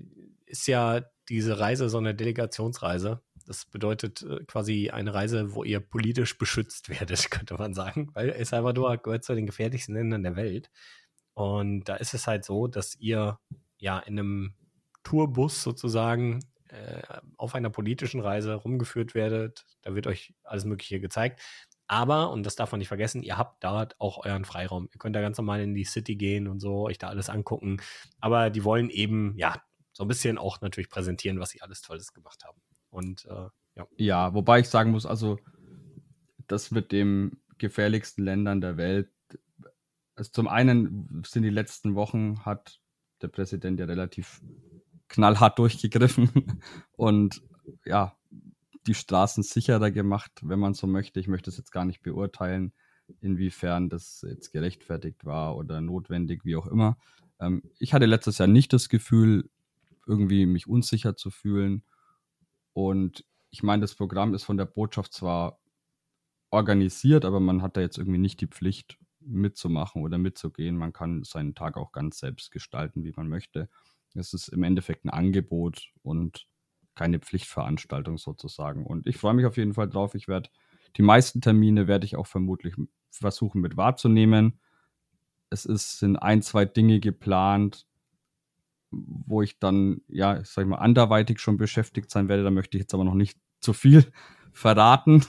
ist 0.46 0.66
ja 0.66 1.02
diese 1.28 1.58
Reise 1.58 1.88
so 1.88 1.98
eine 1.98 2.14
Delegationsreise. 2.14 3.20
Das 3.46 3.64
bedeutet 3.64 4.22
äh, 4.22 4.44
quasi 4.44 4.90
eine 4.90 5.14
Reise, 5.14 5.54
wo 5.54 5.64
ihr 5.64 5.80
politisch 5.80 6.38
beschützt 6.38 6.88
werdet, 7.00 7.30
könnte 7.30 7.54
man 7.54 7.74
sagen, 7.74 8.10
weil 8.14 8.30
El 8.30 8.44
Salvador 8.44 8.96
gehört 8.98 9.24
zu 9.24 9.34
den 9.34 9.46
gefährlichsten 9.46 9.94
Ländern 9.94 10.22
der 10.22 10.36
Welt. 10.36 10.70
Und 11.34 11.84
da 11.84 11.96
ist 11.96 12.14
es 12.14 12.26
halt 12.26 12.44
so, 12.44 12.66
dass 12.66 12.96
ihr 12.96 13.38
ja 13.78 13.98
in 14.00 14.18
einem 14.18 14.54
Tourbus 15.04 15.62
sozusagen 15.62 16.40
äh, 16.68 17.00
auf 17.36 17.54
einer 17.54 17.70
politischen 17.70 18.20
Reise 18.20 18.54
rumgeführt 18.54 19.14
werdet. 19.14 19.64
Da 19.82 19.94
wird 19.94 20.06
euch 20.06 20.34
alles 20.42 20.64
Mögliche 20.64 21.00
gezeigt. 21.00 21.40
Aber, 21.88 22.30
und 22.30 22.44
das 22.44 22.54
darf 22.54 22.70
man 22.70 22.78
nicht 22.78 22.88
vergessen, 22.88 23.22
ihr 23.22 23.38
habt 23.38 23.64
dort 23.64 23.98
auch 23.98 24.24
euren 24.24 24.44
Freiraum. 24.44 24.88
Ihr 24.92 24.98
könnt 24.98 25.16
da 25.16 25.22
ganz 25.22 25.38
normal 25.38 25.60
in 25.62 25.74
die 25.74 25.84
City 25.84 26.16
gehen 26.16 26.46
und 26.46 26.60
so, 26.60 26.82
euch 26.82 26.98
da 26.98 27.08
alles 27.08 27.30
angucken. 27.30 27.80
Aber 28.20 28.50
die 28.50 28.62
wollen 28.62 28.90
eben, 28.90 29.34
ja, 29.38 29.56
so 29.92 30.04
ein 30.04 30.08
bisschen 30.08 30.36
auch 30.36 30.60
natürlich 30.60 30.90
präsentieren, 30.90 31.40
was 31.40 31.50
sie 31.50 31.62
alles 31.62 31.80
Tolles 31.80 32.12
gemacht 32.12 32.44
haben. 32.44 32.60
Und 32.90 33.24
äh, 33.24 33.48
ja. 33.74 33.86
Ja, 33.96 34.34
wobei 34.34 34.60
ich 34.60 34.68
sagen 34.68 34.90
muss, 34.90 35.06
also 35.06 35.38
das 36.46 36.70
mit 36.70 36.92
den 36.92 37.40
gefährlichsten 37.56 38.22
Ländern 38.22 38.60
der 38.60 38.76
Welt, 38.76 39.10
also 40.14 40.30
zum 40.30 40.46
einen 40.46 41.22
sind 41.26 41.42
die 41.42 41.50
letzten 41.50 41.94
Wochen, 41.94 42.44
hat 42.44 42.80
der 43.22 43.28
Präsident 43.28 43.80
ja 43.80 43.86
relativ 43.86 44.42
knallhart 45.08 45.58
durchgegriffen 45.58 46.60
und 46.96 47.42
ja, 47.84 48.17
die 48.88 48.94
Straßen 48.94 49.42
sicherer 49.42 49.90
gemacht, 49.90 50.32
wenn 50.42 50.58
man 50.58 50.74
so 50.74 50.86
möchte. 50.86 51.20
Ich 51.20 51.28
möchte 51.28 51.50
es 51.50 51.58
jetzt 51.58 51.70
gar 51.70 51.84
nicht 51.84 52.02
beurteilen, 52.02 52.72
inwiefern 53.20 53.88
das 53.88 54.24
jetzt 54.28 54.52
gerechtfertigt 54.52 55.24
war 55.24 55.56
oder 55.56 55.80
notwendig, 55.80 56.44
wie 56.44 56.56
auch 56.56 56.66
immer. 56.66 56.98
Ähm, 57.38 57.62
ich 57.78 57.94
hatte 57.94 58.06
letztes 58.06 58.38
Jahr 58.38 58.48
nicht 58.48 58.72
das 58.72 58.88
Gefühl, 58.88 59.50
irgendwie 60.06 60.46
mich 60.46 60.66
unsicher 60.66 61.16
zu 61.16 61.30
fühlen. 61.30 61.84
Und 62.72 63.24
ich 63.50 63.62
meine, 63.62 63.82
das 63.82 63.94
Programm 63.94 64.34
ist 64.34 64.44
von 64.44 64.56
der 64.56 64.64
Botschaft 64.64 65.12
zwar 65.12 65.60
organisiert, 66.50 67.24
aber 67.24 67.40
man 67.40 67.62
hat 67.62 67.76
da 67.76 67.80
jetzt 67.82 67.98
irgendwie 67.98 68.18
nicht 68.18 68.40
die 68.40 68.46
Pflicht 68.46 68.98
mitzumachen 69.20 70.02
oder 70.02 70.16
mitzugehen. 70.16 70.76
Man 70.76 70.94
kann 70.94 71.24
seinen 71.24 71.54
Tag 71.54 71.76
auch 71.76 71.92
ganz 71.92 72.18
selbst 72.18 72.50
gestalten, 72.50 73.04
wie 73.04 73.12
man 73.14 73.28
möchte. 73.28 73.68
Es 74.14 74.32
ist 74.32 74.48
im 74.48 74.62
Endeffekt 74.62 75.04
ein 75.04 75.10
Angebot 75.10 75.92
und 76.02 76.46
keine 76.98 77.20
Pflichtveranstaltung 77.20 78.18
sozusagen. 78.18 78.84
Und 78.84 79.06
ich 79.06 79.18
freue 79.18 79.34
mich 79.34 79.46
auf 79.46 79.56
jeden 79.56 79.72
Fall 79.72 79.88
drauf. 79.88 80.16
Ich 80.16 80.26
werde 80.26 80.50
die 80.96 81.02
meisten 81.02 81.40
Termine 81.40 81.86
werde 81.86 82.04
ich 82.04 82.16
auch 82.16 82.26
vermutlich 82.26 82.74
versuchen 83.10 83.60
mit 83.60 83.76
wahrzunehmen. 83.76 84.58
Es 85.48 85.64
ist, 85.64 86.00
sind 86.00 86.16
ein, 86.16 86.42
zwei 86.42 86.64
Dinge 86.64 86.98
geplant, 86.98 87.86
wo 88.90 89.42
ich 89.42 89.60
dann, 89.60 90.00
ja, 90.08 90.40
ich 90.40 90.48
sag 90.48 90.66
mal, 90.66 90.78
anderweitig 90.78 91.38
schon 91.38 91.56
beschäftigt 91.56 92.10
sein 92.10 92.28
werde. 92.28 92.42
Da 92.42 92.50
möchte 92.50 92.76
ich 92.76 92.82
jetzt 92.82 92.94
aber 92.94 93.04
noch 93.04 93.14
nicht 93.14 93.38
zu 93.60 93.72
viel 93.72 94.04
verraten. 94.52 95.24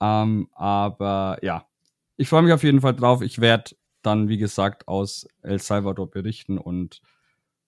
Ähm, 0.00 0.48
aber 0.52 1.38
ja, 1.42 1.66
ich 2.16 2.28
freue 2.28 2.42
mich 2.42 2.52
auf 2.52 2.62
jeden 2.62 2.80
Fall 2.80 2.94
drauf. 2.94 3.20
Ich 3.20 3.42
werde 3.42 3.76
dann, 4.00 4.28
wie 4.28 4.38
gesagt, 4.38 4.88
aus 4.88 5.28
El 5.42 5.60
Salvador 5.60 6.10
berichten 6.10 6.56
und 6.56 7.02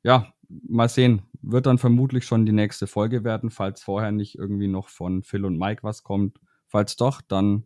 ja, 0.02 0.32
mal 0.48 0.88
sehen. 0.88 1.22
Wird 1.42 1.66
dann 1.66 1.78
vermutlich 1.78 2.24
schon 2.24 2.46
die 2.46 2.52
nächste 2.52 2.86
Folge 2.86 3.24
werden, 3.24 3.50
falls 3.50 3.82
vorher 3.82 4.12
nicht 4.12 4.36
irgendwie 4.36 4.68
noch 4.68 4.88
von 4.88 5.22
Phil 5.22 5.44
und 5.44 5.58
Mike 5.58 5.82
was 5.82 6.02
kommt. 6.02 6.40
Falls 6.66 6.96
doch, 6.96 7.20
dann 7.20 7.64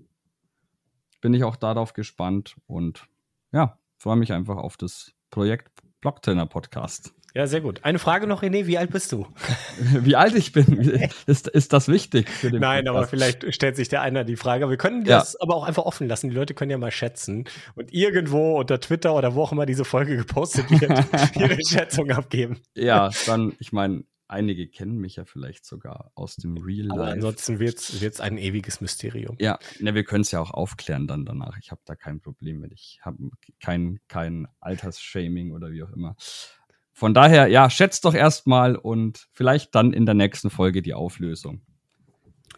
bin 1.21 1.35
ich 1.35 1.45
auch 1.45 1.57
darauf 1.57 1.93
gespannt 1.93 2.57
und 2.67 3.07
ja, 3.53 3.79
freue 3.97 4.17
mich 4.17 4.33
einfach 4.33 4.57
auf 4.57 4.77
das 4.77 5.13
Projekt 5.31 5.83
Blocktrainer 6.01 6.47
Podcast. 6.47 7.15
Ja, 7.35 7.47
sehr 7.47 7.61
gut. 7.61 7.85
Eine 7.85 7.99
Frage 7.99 8.27
noch, 8.27 8.43
René, 8.43 8.67
wie 8.67 8.77
alt 8.77 8.91
bist 8.91 9.13
du? 9.13 9.27
Wie 10.03 10.17
alt 10.17 10.35
ich 10.35 10.53
bin, 10.53 10.79
ist, 11.27 11.49
ist 11.49 11.73
das 11.73 11.89
wichtig 11.89 12.29
für 12.29 12.51
den 12.51 12.61
Nein, 12.61 12.85
Podcast? 12.85 12.97
aber 12.97 13.07
vielleicht 13.07 13.55
stellt 13.55 13.77
sich 13.77 13.89
der 13.89 14.03
einer 14.03 14.25
die 14.25 14.37
Frage. 14.37 14.69
Wir 14.69 14.77
können 14.77 15.05
das 15.05 15.35
ja. 15.35 15.39
aber 15.41 15.55
auch 15.55 15.65
einfach 15.65 15.85
offen 15.85 16.09
lassen. 16.09 16.29
Die 16.29 16.35
Leute 16.35 16.55
können 16.55 16.71
ja 16.71 16.79
mal 16.79 16.91
schätzen 16.91 17.45
und 17.75 17.93
irgendwo 17.93 18.59
unter 18.59 18.81
Twitter 18.81 19.15
oder 19.15 19.35
wo 19.35 19.43
auch 19.43 19.53
immer 19.53 19.67
diese 19.67 19.85
Folge 19.85 20.17
gepostet 20.17 20.71
wird, 20.71 20.91
ihre 21.37 21.59
Schätzung 21.67 22.11
abgeben. 22.11 22.61
Ja, 22.75 23.11
dann, 23.27 23.53
ich 23.59 23.73
meine, 23.73 24.05
einige 24.31 24.69
kennen 24.69 24.99
mich 24.99 25.17
ja 25.17 25.25
vielleicht 25.25 25.65
sogar 25.65 26.13
aus 26.15 26.37
dem 26.37 26.57
Real 26.57 26.87
Life. 26.87 27.01
Aber 27.01 27.11
ansonsten 27.11 27.59
wird 27.59 27.79
es 27.79 28.21
ein 28.21 28.39
ewiges 28.39 28.81
Mysterium. 28.81 29.37
Ja, 29.41 29.59
ne, 29.81 29.95
wir 29.95 30.05
können 30.05 30.23
es 30.23 30.31
ja 30.31 30.41
auch 30.41 30.53
aufklären 30.53 31.07
dann 31.07 31.25
danach. 31.25 31.57
Ich 31.61 31.71
habe 31.71 31.81
da 31.85 31.95
kein 31.95 32.21
Problem 32.21 32.61
mit. 32.61 32.73
Ich 32.73 33.01
habe 33.03 33.31
kein, 33.61 33.99
kein 34.09 34.47
Altersshaming 34.61 35.53
oder 35.53 35.71
wie 35.71 35.83
auch 35.83 35.91
immer. 35.91 36.17
Von 37.01 37.15
daher, 37.15 37.47
ja, 37.47 37.71
schätzt 37.71 38.05
doch 38.05 38.13
erstmal 38.13 38.77
und 38.77 39.27
vielleicht 39.33 39.75
dann 39.75 39.95
in 39.95 40.05
der 40.05 40.15
nächsten 40.15 40.51
Folge 40.51 40.83
die 40.83 40.93
Auflösung. 40.93 41.63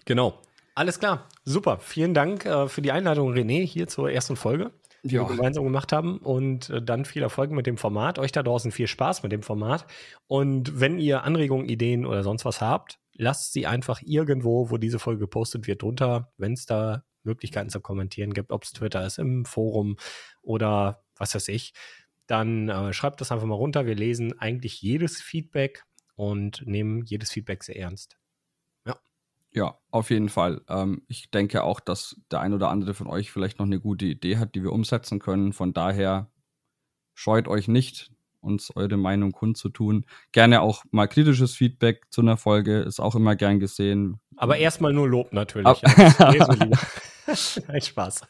Genau. 0.05 0.37
Alles 0.75 0.99
klar. 0.99 1.29
Super. 1.45 1.79
Vielen 1.79 2.13
Dank 2.13 2.45
äh, 2.45 2.67
für 2.67 2.83
die 2.83 2.91
Einladung, 2.91 3.33
René, 3.33 3.65
hier 3.65 3.87
zur 3.87 4.11
ersten 4.11 4.35
Folge, 4.35 4.73
die 5.05 5.15
ja. 5.15 5.23
wir 5.23 5.37
gemeinsam 5.37 5.63
gemacht 5.63 5.93
haben. 5.93 6.19
Und 6.19 6.71
äh, 6.71 6.83
dann 6.83 7.05
viel 7.05 7.23
Erfolg 7.23 7.53
mit 7.53 7.69
dem 7.69 7.77
Format. 7.77 8.19
Euch 8.19 8.33
da 8.33 8.43
draußen 8.43 8.73
viel 8.73 8.89
Spaß 8.89 9.23
mit 9.23 9.31
dem 9.31 9.45
Format. 9.45 9.87
Und 10.27 10.81
wenn 10.81 10.99
ihr 10.99 11.23
Anregungen, 11.23 11.69
Ideen 11.69 12.05
oder 12.05 12.25
sonst 12.25 12.45
was 12.45 12.61
habt, 12.61 12.99
lasst 13.15 13.53
sie 13.53 13.69
einfach 13.69 14.03
irgendwo, 14.05 14.71
wo 14.71 14.77
diese 14.77 14.99
Folge 14.99 15.21
gepostet 15.21 15.69
wird, 15.69 15.83
drunter, 15.83 16.33
wenn 16.37 16.55
es 16.55 16.67
da 16.67 17.05
Möglichkeiten 17.23 17.71
zu 17.71 17.81
kommentieren 17.81 18.35
gibt, 18.35 18.51
ob 18.51 18.65
es 18.65 18.73
Twitter 18.73 19.07
ist, 19.07 19.21
im 19.21 19.45
Forum 19.45 19.99
oder 20.43 21.05
was 21.17 21.33
weiß 21.37 21.47
ich 21.47 21.75
dann 22.27 22.69
äh, 22.69 22.93
schreibt 22.93 23.21
das 23.21 23.33
einfach 23.33 23.47
mal 23.47 23.55
runter. 23.55 23.87
Wir 23.87 23.95
lesen 23.95 24.39
eigentlich 24.39 24.81
jedes 24.83 25.21
Feedback 25.21 25.85
und 26.15 26.67
nehmen 26.67 27.05
jedes 27.05 27.31
Feedback 27.31 27.65
sehr 27.65 27.77
ernst. 27.77 28.17
Ja. 28.87 28.97
Ja, 29.53 29.79
auf 29.91 30.11
jeden 30.11 30.29
Fall. 30.29 30.63
Ähm, 30.69 31.03
ich 31.09 31.31
denke 31.31 31.65
auch, 31.65 31.81
dass 31.81 32.21
der 32.31 32.41
ein 32.41 32.55
oder 32.55 32.69
andere 32.69 32.95
von 32.95 33.07
euch 33.07 33.31
vielleicht 33.31 33.59
noch 33.59 33.67
eine 33.67 33.81
gute 33.81 34.07
Idee 34.07 34.39
hat, 34.39 34.55
die 34.55 34.63
wir 34.63 34.73
umsetzen 34.73 35.19
können. 35.19 35.53
Von 35.53 35.73
daher 35.73 36.31
scheut 37.15 37.49
euch 37.49 37.69
nicht, 37.69 38.13
uns 38.41 38.75
eure 38.75 38.97
Meinung 38.97 39.33
kundzutun. 39.33 40.05
Gerne 40.33 40.63
auch 40.63 40.85
mal 40.91 41.07
kritisches 41.07 41.55
Feedback 41.55 42.05
zu 42.11 42.21
einer 42.21 42.37
Folge, 42.37 42.81
ist 42.81 43.01
auch 43.01 43.15
immer 43.15 43.37
gern 43.37 43.61
gesehen. 43.61 44.21
Aber 44.37 44.57
erstmal 44.57 44.93
nur 44.93 45.09
Lob 45.09 45.33
natürlich. 45.33 45.67
Ab 45.67 45.81
Nein, 47.69 47.81
Spaß. 47.81 48.23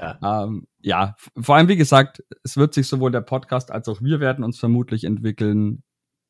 ja. 0.00 0.44
Ähm, 0.44 0.66
ja, 0.80 1.16
vor 1.38 1.56
allem, 1.56 1.68
wie 1.68 1.76
gesagt, 1.76 2.22
es 2.42 2.56
wird 2.56 2.74
sich 2.74 2.88
sowohl 2.88 3.10
der 3.10 3.20
Podcast 3.20 3.70
als 3.70 3.88
auch 3.88 4.00
wir 4.00 4.20
werden 4.20 4.44
uns 4.44 4.58
vermutlich 4.58 5.04
entwickeln. 5.04 5.82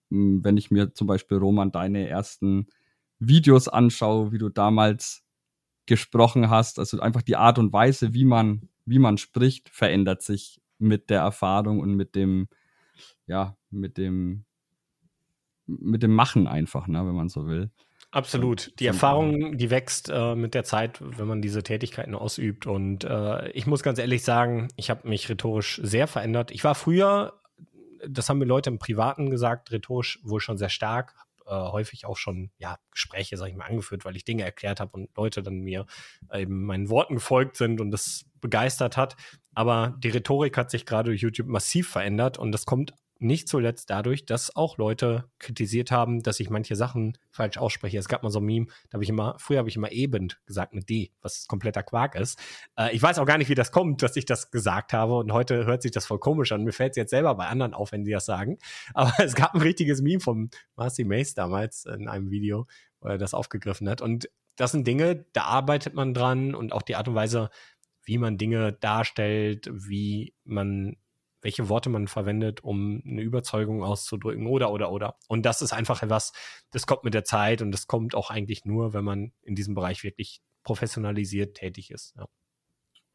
Wenn 0.08 0.56
ich 0.56 0.70
mir 0.70 0.92
zum 0.92 1.06
Beispiel, 1.06 1.38
Roman, 1.38 1.70
deine 1.70 2.08
ersten 2.08 2.66
Videos 3.20 3.68
anschaue, 3.68 4.32
wie 4.32 4.38
du 4.38 4.48
damals 4.48 5.22
gesprochen 5.86 6.50
hast, 6.50 6.78
also 6.78 7.00
einfach 7.00 7.22
die 7.22 7.36
Art 7.36 7.58
und 7.58 7.72
Weise, 7.72 8.14
wie 8.14 8.24
man, 8.24 8.68
wie 8.86 8.98
man 8.98 9.18
spricht, 9.18 9.68
verändert 9.68 10.22
sich 10.22 10.60
mit 10.78 11.10
der 11.10 11.20
Erfahrung 11.20 11.80
und 11.80 11.94
mit 11.94 12.14
dem, 12.14 12.48
ja, 13.26 13.56
mit 13.70 13.98
dem, 13.98 14.44
mit 15.66 16.02
dem 16.02 16.14
Machen 16.14 16.46
einfach, 16.46 16.88
ne, 16.88 17.06
wenn 17.06 17.14
man 17.14 17.28
so 17.28 17.46
will. 17.46 17.70
Absolut. 18.12 18.72
Die 18.80 18.86
Erfahrung, 18.86 19.56
die 19.56 19.70
wächst 19.70 20.10
äh, 20.12 20.34
mit 20.34 20.54
der 20.54 20.64
Zeit, 20.64 20.98
wenn 21.00 21.28
man 21.28 21.42
diese 21.42 21.62
Tätigkeiten 21.62 22.14
ausübt. 22.14 22.66
Und 22.66 23.04
äh, 23.04 23.50
ich 23.50 23.66
muss 23.66 23.84
ganz 23.84 24.00
ehrlich 24.00 24.24
sagen, 24.24 24.68
ich 24.76 24.90
habe 24.90 25.08
mich 25.08 25.28
rhetorisch 25.28 25.80
sehr 25.82 26.08
verändert. 26.08 26.50
Ich 26.50 26.64
war 26.64 26.74
früher, 26.74 27.40
das 28.08 28.28
haben 28.28 28.38
mir 28.38 28.46
Leute 28.46 28.70
im 28.70 28.80
Privaten 28.80 29.30
gesagt, 29.30 29.70
rhetorisch 29.70 30.18
wohl 30.24 30.40
schon 30.40 30.58
sehr 30.58 30.70
stark, 30.70 31.14
äh, 31.46 31.52
häufig 31.52 32.04
auch 32.04 32.16
schon 32.16 32.50
ja 32.58 32.78
Gespräche, 32.90 33.36
sag 33.36 33.48
ich 33.48 33.54
mal, 33.54 33.66
angeführt, 33.66 34.04
weil 34.04 34.16
ich 34.16 34.24
Dinge 34.24 34.42
erklärt 34.42 34.80
habe 34.80 34.90
und 34.92 35.16
Leute 35.16 35.44
dann 35.44 35.60
mir 35.60 35.86
eben 36.34 36.64
meinen 36.64 36.90
Worten 36.90 37.14
gefolgt 37.14 37.56
sind 37.56 37.80
und 37.80 37.92
das 37.92 38.24
begeistert 38.40 38.96
hat. 38.96 39.14
Aber 39.54 39.96
die 40.02 40.08
Rhetorik 40.08 40.56
hat 40.56 40.72
sich 40.72 40.84
gerade 40.84 41.10
durch 41.10 41.22
YouTube 41.22 41.48
massiv 41.48 41.88
verändert 41.88 42.38
und 42.38 42.50
das 42.50 42.66
kommt 42.66 42.92
nicht 43.20 43.48
zuletzt 43.48 43.90
dadurch, 43.90 44.24
dass 44.24 44.56
auch 44.56 44.78
Leute 44.78 45.30
kritisiert 45.38 45.90
haben, 45.90 46.22
dass 46.22 46.40
ich 46.40 46.48
manche 46.48 46.74
Sachen 46.74 47.18
falsch 47.30 47.58
ausspreche. 47.58 47.98
Es 47.98 48.08
gab 48.08 48.22
mal 48.22 48.30
so 48.30 48.40
ein 48.40 48.44
Meme, 48.44 48.66
da 48.88 48.94
habe 48.94 49.04
ich 49.04 49.10
immer, 49.10 49.36
früher 49.38 49.58
habe 49.58 49.68
ich 49.68 49.76
immer 49.76 49.92
eben 49.92 50.32
gesagt 50.46 50.72
mit 50.72 50.88
D, 50.88 51.12
was 51.20 51.46
kompletter 51.46 51.82
Quark 51.82 52.14
ist. 52.14 52.38
Äh, 52.76 52.94
ich 52.94 53.02
weiß 53.02 53.18
auch 53.18 53.26
gar 53.26 53.36
nicht, 53.36 53.50
wie 53.50 53.54
das 53.54 53.72
kommt, 53.72 54.02
dass 54.02 54.16
ich 54.16 54.24
das 54.24 54.50
gesagt 54.50 54.94
habe 54.94 55.18
und 55.18 55.32
heute 55.32 55.66
hört 55.66 55.82
sich 55.82 55.92
das 55.92 56.06
voll 56.06 56.18
komisch 56.18 56.50
an. 56.52 56.64
Mir 56.64 56.72
fällt 56.72 56.92
es 56.92 56.96
jetzt 56.96 57.10
selber 57.10 57.34
bei 57.34 57.46
anderen 57.46 57.74
auf, 57.74 57.92
wenn 57.92 58.04
sie 58.04 58.12
das 58.12 58.24
sagen. 58.24 58.58
Aber 58.94 59.12
es 59.18 59.34
gab 59.34 59.54
ein 59.54 59.60
richtiges 59.60 60.00
Meme 60.00 60.20
vom 60.20 60.48
Marcy 60.76 61.04
Mace 61.04 61.34
damals 61.34 61.84
in 61.84 62.08
einem 62.08 62.30
Video, 62.30 62.66
wo 63.00 63.08
er 63.08 63.18
das 63.18 63.34
aufgegriffen 63.34 63.88
hat. 63.88 64.00
Und 64.00 64.30
das 64.56 64.72
sind 64.72 64.86
Dinge, 64.86 65.26
da 65.34 65.44
arbeitet 65.44 65.94
man 65.94 66.14
dran 66.14 66.54
und 66.54 66.72
auch 66.72 66.82
die 66.82 66.96
Art 66.96 67.08
und 67.08 67.14
Weise, 67.14 67.50
wie 68.02 68.18
man 68.18 68.38
Dinge 68.38 68.72
darstellt, 68.72 69.70
wie 69.72 70.34
man 70.44 70.96
welche 71.42 71.68
Worte 71.68 71.88
man 71.90 72.08
verwendet, 72.08 72.62
um 72.62 73.02
eine 73.06 73.22
Überzeugung 73.22 73.82
auszudrücken 73.82 74.46
oder, 74.46 74.70
oder, 74.70 74.92
oder. 74.92 75.16
Und 75.28 75.44
das 75.46 75.62
ist 75.62 75.72
einfach 75.72 76.02
etwas, 76.02 76.32
das 76.70 76.86
kommt 76.86 77.04
mit 77.04 77.14
der 77.14 77.24
Zeit 77.24 77.62
und 77.62 77.72
das 77.72 77.86
kommt 77.86 78.14
auch 78.14 78.30
eigentlich 78.30 78.64
nur, 78.64 78.92
wenn 78.92 79.04
man 79.04 79.32
in 79.42 79.54
diesem 79.54 79.74
Bereich 79.74 80.04
wirklich 80.04 80.40
professionalisiert 80.62 81.56
tätig 81.56 81.90
ist. 81.90 82.14
Ja. 82.16 82.26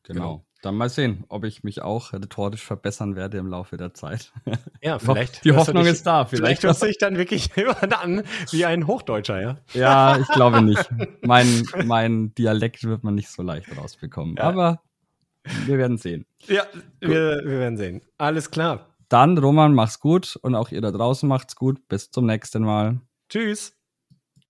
Genau. 0.08 0.22
genau. 0.22 0.46
Dann 0.62 0.76
mal 0.76 0.90
sehen, 0.90 1.26
ob 1.30 1.44
ich 1.44 1.64
mich 1.64 1.82
auch 1.82 2.14
rhetorisch 2.14 2.64
verbessern 2.64 3.16
werde 3.16 3.38
im 3.38 3.48
Laufe 3.48 3.78
der 3.78 3.94
Zeit. 3.94 4.32
Ja, 4.82 5.00
vielleicht. 5.00 5.44
Die 5.44 5.52
Hoffnung 5.52 5.84
dich, 5.84 5.94
ist 5.94 6.06
da. 6.06 6.26
Vielleicht, 6.26 6.62
vielleicht 6.62 6.64
hörst 6.64 6.84
du 6.84 6.86
dich 6.86 7.00
dann 7.00 7.18
wirklich 7.18 7.50
immer 7.58 7.76
an 8.00 8.22
wie 8.52 8.66
ein 8.66 8.86
Hochdeutscher, 8.86 9.42
ja? 9.42 9.58
Ja, 9.74 10.20
ich 10.20 10.28
glaube 10.28 10.62
nicht. 10.62 10.88
Mein, 11.24 11.64
mein 11.86 12.36
Dialekt 12.36 12.84
wird 12.84 13.04
man 13.04 13.16
nicht 13.16 13.30
so 13.30 13.42
leicht 13.42 13.76
rausbekommen. 13.76 14.36
Ja. 14.36 14.44
Aber 14.44 14.84
wir 15.66 15.78
werden 15.78 15.98
sehen. 15.98 16.26
Ja, 16.48 16.64
wir, 17.00 17.42
wir 17.44 17.60
werden 17.60 17.78
sehen. 17.78 18.02
Alles 18.18 18.52
klar. 18.52 18.96
Dann, 19.10 19.38
Roman, 19.38 19.74
mach's 19.74 20.00
gut 20.00 20.38
und 20.42 20.56
auch 20.56 20.72
ihr 20.72 20.82
da 20.82 20.92
draußen 20.92 21.28
macht's 21.30 21.56
gut. 21.56 21.88
Bis 21.88 22.10
zum 22.12 22.26
nächsten 22.26 22.64
Mal. 22.64 23.02
Tschüss. 23.30 23.75